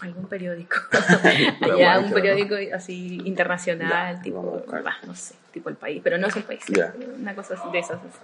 [0.00, 0.76] algún periódico,
[1.60, 4.64] allá un periódico así internacional, Ya, tipo,
[5.06, 6.94] no sé, tipo el país, pero no es el país, Ya.
[7.18, 7.98] una cosa de esas.
[7.98, 8.18] así.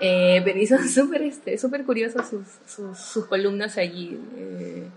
[0.00, 4.88] Eh, pero y son súper este, súper curiosas sus, sus, sus columnas allí, eh,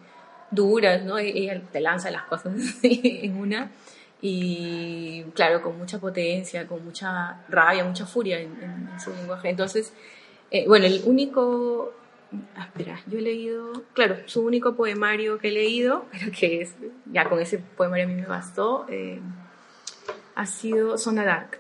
[0.52, 1.18] duras, ¿no?
[1.20, 2.54] E- Ella te lanza las cosas
[2.84, 3.72] en una
[4.22, 9.50] y claro, con mucha potencia, con mucha rabia, mucha furia en, en- en su lenguaje.
[9.50, 9.94] Entonces,
[10.52, 11.94] eh, bueno, el único,
[12.58, 16.74] ah, espera, yo he leído, claro, su único poemario que he leído, pero que es,
[17.12, 19.20] ya con ese poemario a mí me bastó, eh,
[20.36, 21.59] ha sido Zona Dark,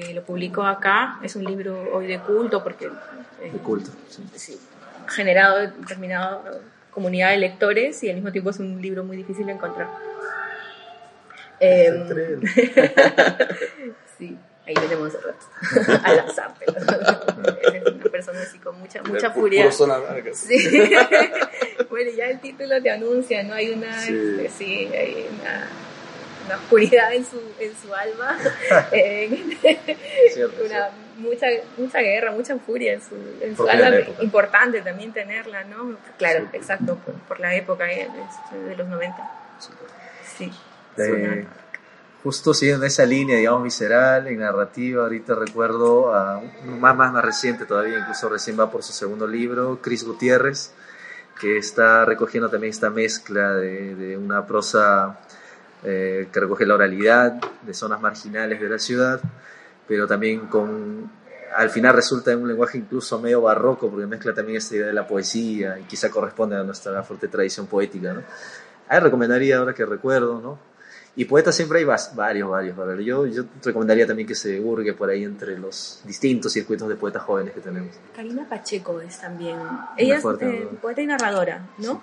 [0.00, 2.86] que lo publicó acá, es un libro hoy de culto porque...
[2.86, 3.90] eh, De culto.
[4.08, 4.22] sí.
[4.34, 4.60] sí,
[5.08, 6.42] generado determinada
[6.90, 9.88] comunidad de lectores y al mismo tiempo es un libro muy difícil de encontrar.
[11.60, 12.40] Em,
[14.18, 14.36] sí,
[14.66, 16.00] ahí tenemos rato.
[16.04, 16.54] Al azar.
[17.72, 19.70] Es una persona así con mucha, mucha furia.
[20.32, 20.90] Sí.
[21.90, 23.54] bueno, ya el título te anuncia, ¿no?
[23.54, 24.14] Hay una, Sí.
[24.14, 25.68] este, sí, hay una,
[26.46, 28.38] una oscuridad en su, en su alma.
[28.92, 29.58] Eh,
[30.32, 33.90] Cierto, una, mucha, mucha guerra, mucha furia en su, en su alma.
[34.20, 35.96] Importante también tenerla, ¿no?
[36.18, 38.08] Claro, exacto, por, por la época eh,
[38.68, 39.16] de, los 90.
[40.36, 40.50] Sí.
[42.22, 47.24] Justo siguiendo esa línea, digamos, visceral, en narrativa, ahorita recuerdo a un más, más, más
[47.24, 50.72] reciente todavía, incluso recién va por su segundo libro, Chris Gutiérrez,
[51.38, 55.18] que está recogiendo también esta mezcla de, de una prosa
[55.84, 57.32] eh, que recoge la oralidad
[57.62, 59.20] de zonas marginales de la ciudad,
[59.86, 61.10] pero también con,
[61.56, 64.92] al final resulta en un lenguaje incluso medio barroco, porque mezcla también esta idea de
[64.92, 68.22] la poesía y quizá corresponde a nuestra fuerte tradición poética, ¿no?
[68.88, 70.58] Ahí recomendaría, ahora que recuerdo, ¿no?
[71.16, 72.76] Y poetas siempre hay varios, varios.
[72.76, 76.88] A ver, yo, yo recomendaría también que se hurgue por ahí entre los distintos circuitos
[76.88, 77.94] de poetas jóvenes que tenemos.
[78.16, 79.58] Karina Pacheco es también.
[79.96, 82.02] Ella es eh, poeta y narradora, ¿no?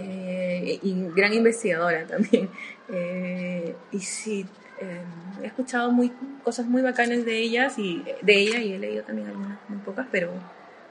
[0.00, 2.48] Eh, y gran investigadora también.
[2.92, 4.44] Eh, y sí,
[4.80, 5.00] eh,
[5.44, 6.10] he escuchado muy,
[6.42, 10.08] cosas muy bacanas de ellas y de ella y he leído también algunas muy pocas,
[10.10, 10.32] pero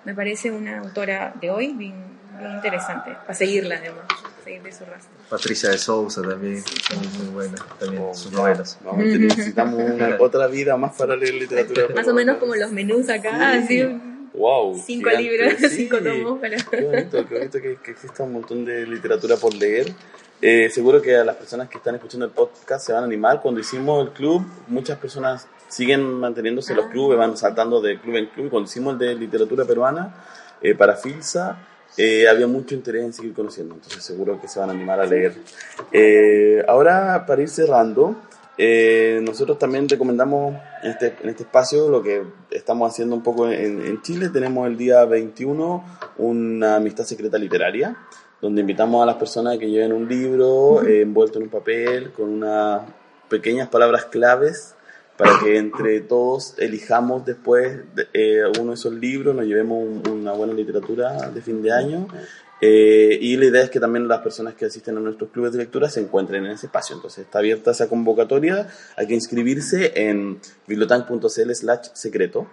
[0.05, 1.95] me parece una autora de hoy bien,
[2.39, 4.05] bien interesante, para seguirla además,
[4.45, 5.11] seguirle su rastro.
[5.29, 6.63] Patricia de Sousa también,
[6.95, 8.79] muy, muy buena, también Oh, sus novelas.
[8.81, 11.87] Vamos, necesitamos una, otra vida más para leer literatura.
[11.93, 13.81] Más o menos como los menús acá, Sí.
[13.81, 14.01] así,
[14.39, 15.67] Wow, cinco gigante, libros, sí.
[15.69, 16.55] cinco tomos para...
[16.55, 19.91] Qué bonito, qué bonito que, que exista un montón de literatura por leer.
[20.41, 23.41] Eh, seguro que a las personas que están escuchando el podcast se van a animar.
[23.41, 26.89] Cuando hicimos el club, muchas personas siguen manteniéndose en los Ah.
[26.89, 28.49] clubes, van saltando de club en club.
[28.49, 30.15] Cuando hicimos el de literatura peruana
[30.61, 31.57] eh, para Filsa,
[31.97, 33.75] eh, había mucho interés en seguir conociendo.
[33.75, 35.33] Entonces seguro que se van a animar a leer.
[35.91, 38.15] Eh, ahora, para ir cerrando,
[38.57, 43.47] eh, nosotros también recomendamos en este, en este espacio lo que estamos haciendo un poco
[43.49, 44.29] en, en Chile.
[44.29, 45.83] Tenemos el día 21
[46.17, 47.95] una amistad secreta literaria,
[48.41, 52.29] donde invitamos a las personas que lleven un libro eh, envuelto en un papel con
[52.29, 52.81] unas
[53.29, 54.75] pequeñas palabras claves
[55.17, 60.09] para que entre todos elijamos después de, eh, uno de esos libros, nos llevemos un-
[60.09, 62.07] una buena literatura de fin de año.
[62.61, 65.59] Eh, y la idea es que también las personas que asisten a nuestros clubes de
[65.59, 66.95] lectura se encuentren en ese espacio.
[66.95, 72.47] Entonces está abierta esa convocatoria, hay que inscribirse en bibliotank.cl slash secreto.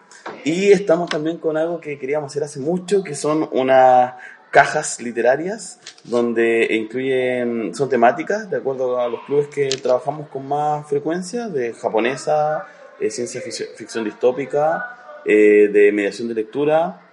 [0.45, 4.15] Y estamos también con algo que queríamos hacer hace mucho, que son unas
[4.51, 10.89] cajas literarias donde incluyen, son temáticas de acuerdo a los clubes que trabajamos con más
[10.89, 12.67] frecuencia, de japonesa,
[13.01, 17.06] eh, ciencia ficción, distópica, eh, de mediación de lectura,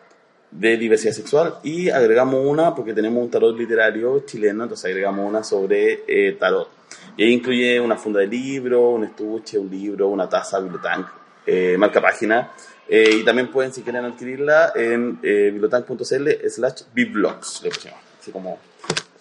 [0.60, 5.43] de diversidad sexual y agregamos una porque tenemos un tarot literario chileno, entonces agregamos una
[5.43, 6.70] sobre eh, tarot.
[7.18, 11.08] Y ahí incluye una funda de libro, un estuche, un libro, una taza, bibliotank,
[11.45, 12.51] eh, marca página.
[12.88, 18.32] Eh, y también pueden, si quieren adquirirla, en eh, bibliotank.cl slash biblogs, le pusimos, así
[18.32, 18.60] como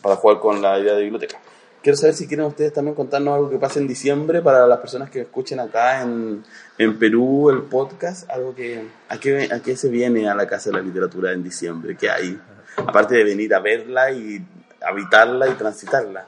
[0.01, 1.39] para jugar con la idea de biblioteca.
[1.83, 5.11] Quiero saber si quieren ustedes también contarnos algo que pase en diciembre para las personas
[5.11, 6.45] que escuchen acá en,
[6.78, 10.70] en Perú el podcast, algo que a qué, a qué se viene a la Casa
[10.70, 12.41] de la Literatura en diciembre, qué hay,
[12.76, 14.45] aparte de venir a verla y
[14.80, 16.26] habitarla y transitarla.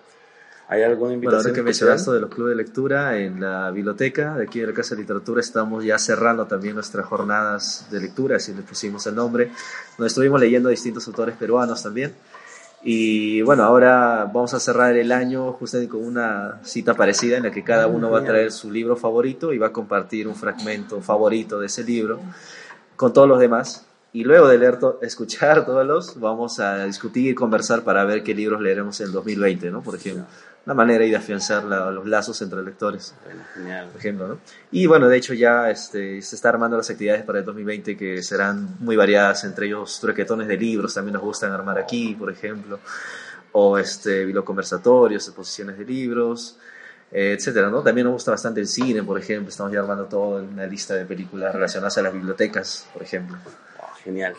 [0.66, 1.42] ¿Hay alguna Bueno, invitación?
[1.46, 4.72] ahora que mencionaste de los clubes de lectura, en la biblioteca de aquí de la
[4.72, 9.14] Casa de Literatura estamos ya cerrando también nuestras jornadas de lectura, así le pusimos el
[9.14, 9.50] nombre,
[9.98, 12.12] donde estuvimos leyendo a distintos autores peruanos también.
[12.86, 17.50] Y bueno, ahora vamos a cerrar el año justamente con una cita parecida en la
[17.50, 21.00] que cada uno va a traer su libro favorito y va a compartir un fragmento
[21.00, 22.20] favorito de ese libro
[22.96, 23.86] con todos los demás.
[24.12, 28.22] Y luego de leer, to- escuchar todos los, vamos a discutir y conversar para ver
[28.22, 29.82] qué libros leeremos en 2020, ¿no?
[29.82, 30.24] Por ejemplo,
[30.66, 33.88] una manera de afianzar la- los lazos entre lectores, Bueno, genial.
[33.88, 34.38] por ejemplo, ¿no?
[34.70, 38.22] Y bueno, de hecho ya este, se está armando las actividades para el 2020 que
[38.22, 42.78] serán muy variadas, entre ellos truquetones de libros, también nos gustan armar aquí, por ejemplo,
[43.52, 46.58] o este, biblioconversatorios, exposiciones de libros,
[47.12, 47.82] eh, etcétera, ¿no?
[47.82, 51.04] También nos gusta bastante el cine, por ejemplo, estamos ya armando toda una lista de
[51.04, 53.36] películas relacionadas a las bibliotecas, por ejemplo.
[53.78, 54.34] Oh, genial.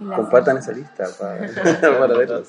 [0.00, 1.46] Y Compartan esa lista para,
[1.80, 2.48] para verlos.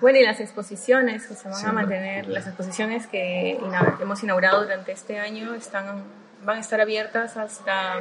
[0.00, 3.58] Bueno, y las exposiciones que se van Sí, a mantener, las exposiciones que
[4.00, 6.04] hemos inaugurado durante este año están,
[6.44, 8.00] van a estar abiertas hasta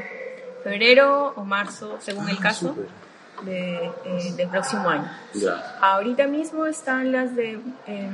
[0.63, 2.75] febrero o marzo, según el caso,
[3.43, 5.09] de, eh, del próximo año.
[5.81, 8.09] Ahorita mismo están las de eh,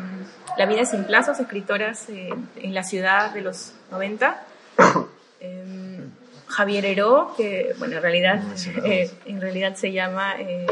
[0.57, 4.43] La vida sin plazos, escritoras eh, en la ciudad de los 90.
[5.41, 6.01] Eh,
[6.49, 8.41] Javier Heró, que bueno, en realidad,
[8.83, 10.65] eh, en realidad se llama eh,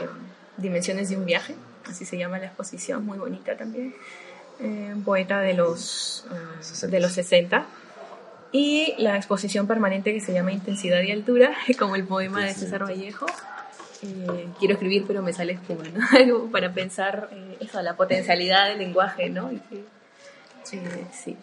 [0.57, 1.55] Dimensiones de un viaje,
[1.89, 3.95] así se llama la exposición, muy bonita también.
[4.59, 7.65] Eh, poeta de los, eh, de los 60.
[8.51, 12.83] Y la exposición permanente que se llama Intensidad y Altura, como el poema de César
[12.83, 13.25] Vallejo.
[14.03, 16.05] Eh, quiero escribir, pero me sale espuma, ¿no?
[16.17, 19.51] Algo para pensar eh, eso, la potencialidad del lenguaje, ¿no?
[19.51, 19.83] Y que,
[21.11, 21.37] sí.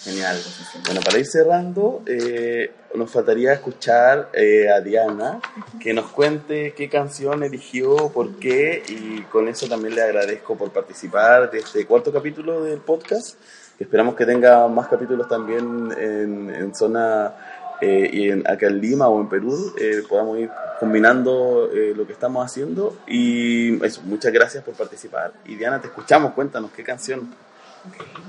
[0.00, 0.38] Genial.
[0.84, 5.40] Bueno, para ir cerrando, eh, nos faltaría escuchar eh, a Diana
[5.80, 10.72] que nos cuente qué canción eligió, por qué, y con eso también le agradezco por
[10.72, 13.36] participar de este cuarto capítulo del podcast.
[13.78, 17.34] Esperamos que tenga más capítulos también en, en zona
[17.82, 22.06] eh, y en, acá en Lima o en Perú, eh, podamos ir combinando eh, lo
[22.06, 22.96] que estamos haciendo.
[23.08, 25.32] Y eso, muchas gracias por participar.
[25.46, 27.34] Y Diana, te escuchamos, cuéntanos qué canción.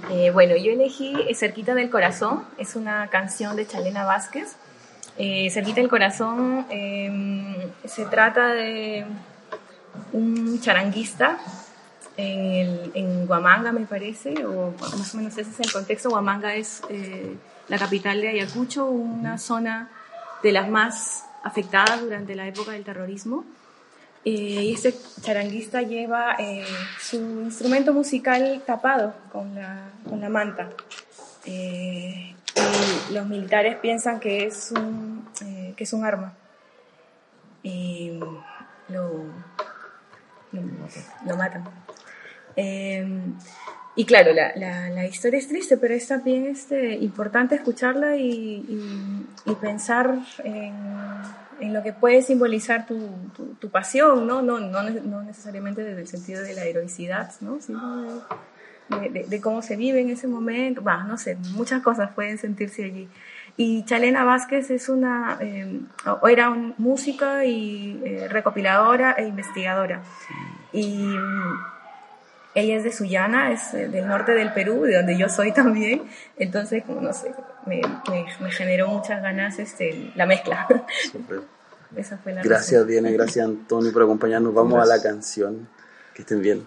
[0.10, 4.56] Eh, bueno, yo elegí Cerquita del Corazón, es una canción de Chalena Vázquez.
[5.18, 9.06] Eh, Cerquita del Corazón eh, se trata de
[10.12, 11.38] un charanguista
[12.18, 16.10] en, el- en Huamanga, me parece, o más o menos ese es el contexto.
[16.10, 17.36] Huamanga es eh,
[17.70, 19.89] la capital de Ayacucho, una zona
[20.41, 23.45] de las más afectadas durante la época del terrorismo.
[24.26, 26.63] Eh, este charanguista lleva eh,
[27.01, 30.69] su instrumento musical tapado con la, con la manta.
[31.45, 32.34] Eh,
[33.09, 36.34] y los militares piensan que es un, eh, que es un arma.
[37.63, 38.19] Y
[38.89, 39.26] lo,
[40.51, 41.63] lo, matan.
[43.95, 48.30] Y claro, la, la, la historia es triste, pero es también este, importante escucharla y,
[48.67, 50.74] y- y pensar en,
[51.60, 54.41] en lo que puede simbolizar tu, tu, tu pasión, ¿no?
[54.41, 57.60] No, no, no necesariamente desde el sentido de la heroicidad, ¿no?
[57.62, 58.24] sino
[58.89, 60.82] de, de- de- cómo se vive en ese momento.
[60.82, 63.08] Bah, no sé, muchas cosas pueden sentirse allí.
[63.56, 65.80] Y Chalena Vázquez es una, eh,
[66.30, 70.01] era un- música y eh, recopiladora e investigadora.
[70.72, 71.16] Y
[72.56, 76.04] ella es de Sullana, es eh, del norte del Perú, de donde yo soy también.
[76.38, 77.34] Entonces, no sé,
[77.66, 80.68] me, me, me generó muchas ganas este, la mezcla.
[81.95, 82.88] Esa fue la gracias, razón.
[82.88, 84.54] Diana, gracias, Antonio, por acompañarnos.
[84.54, 84.93] Vamos gracias.
[84.93, 85.70] a la canción.
[86.14, 86.66] Que estén bien.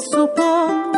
[0.00, 0.93] supongo.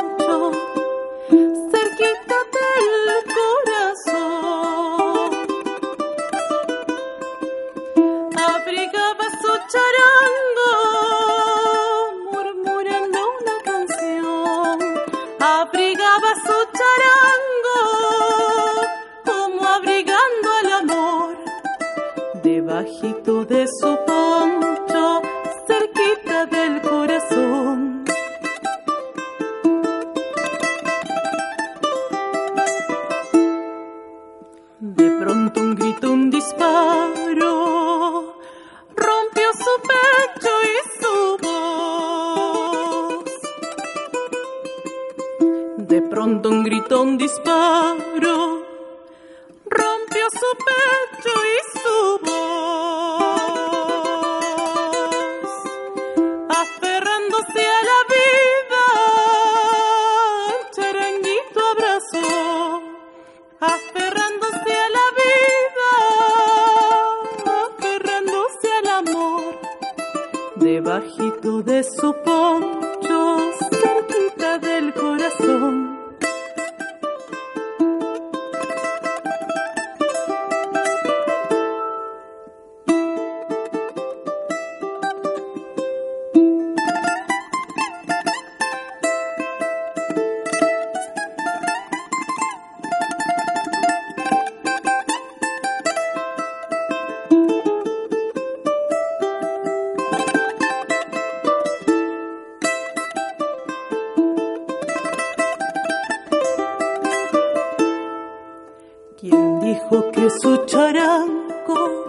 [109.19, 112.05] ¿Quién dijo que su charanco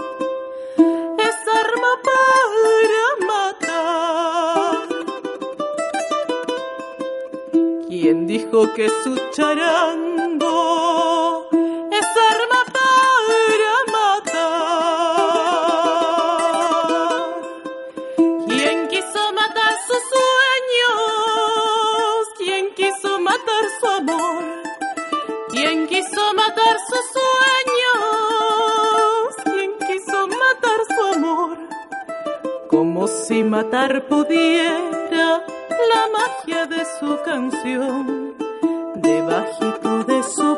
[1.17, 4.87] es arma para matar?
[7.87, 10.06] ¿Quién dijo que su charanco
[33.47, 35.41] matar pudiera
[35.91, 38.35] la magia de su canción,
[38.95, 40.56] de bajito de su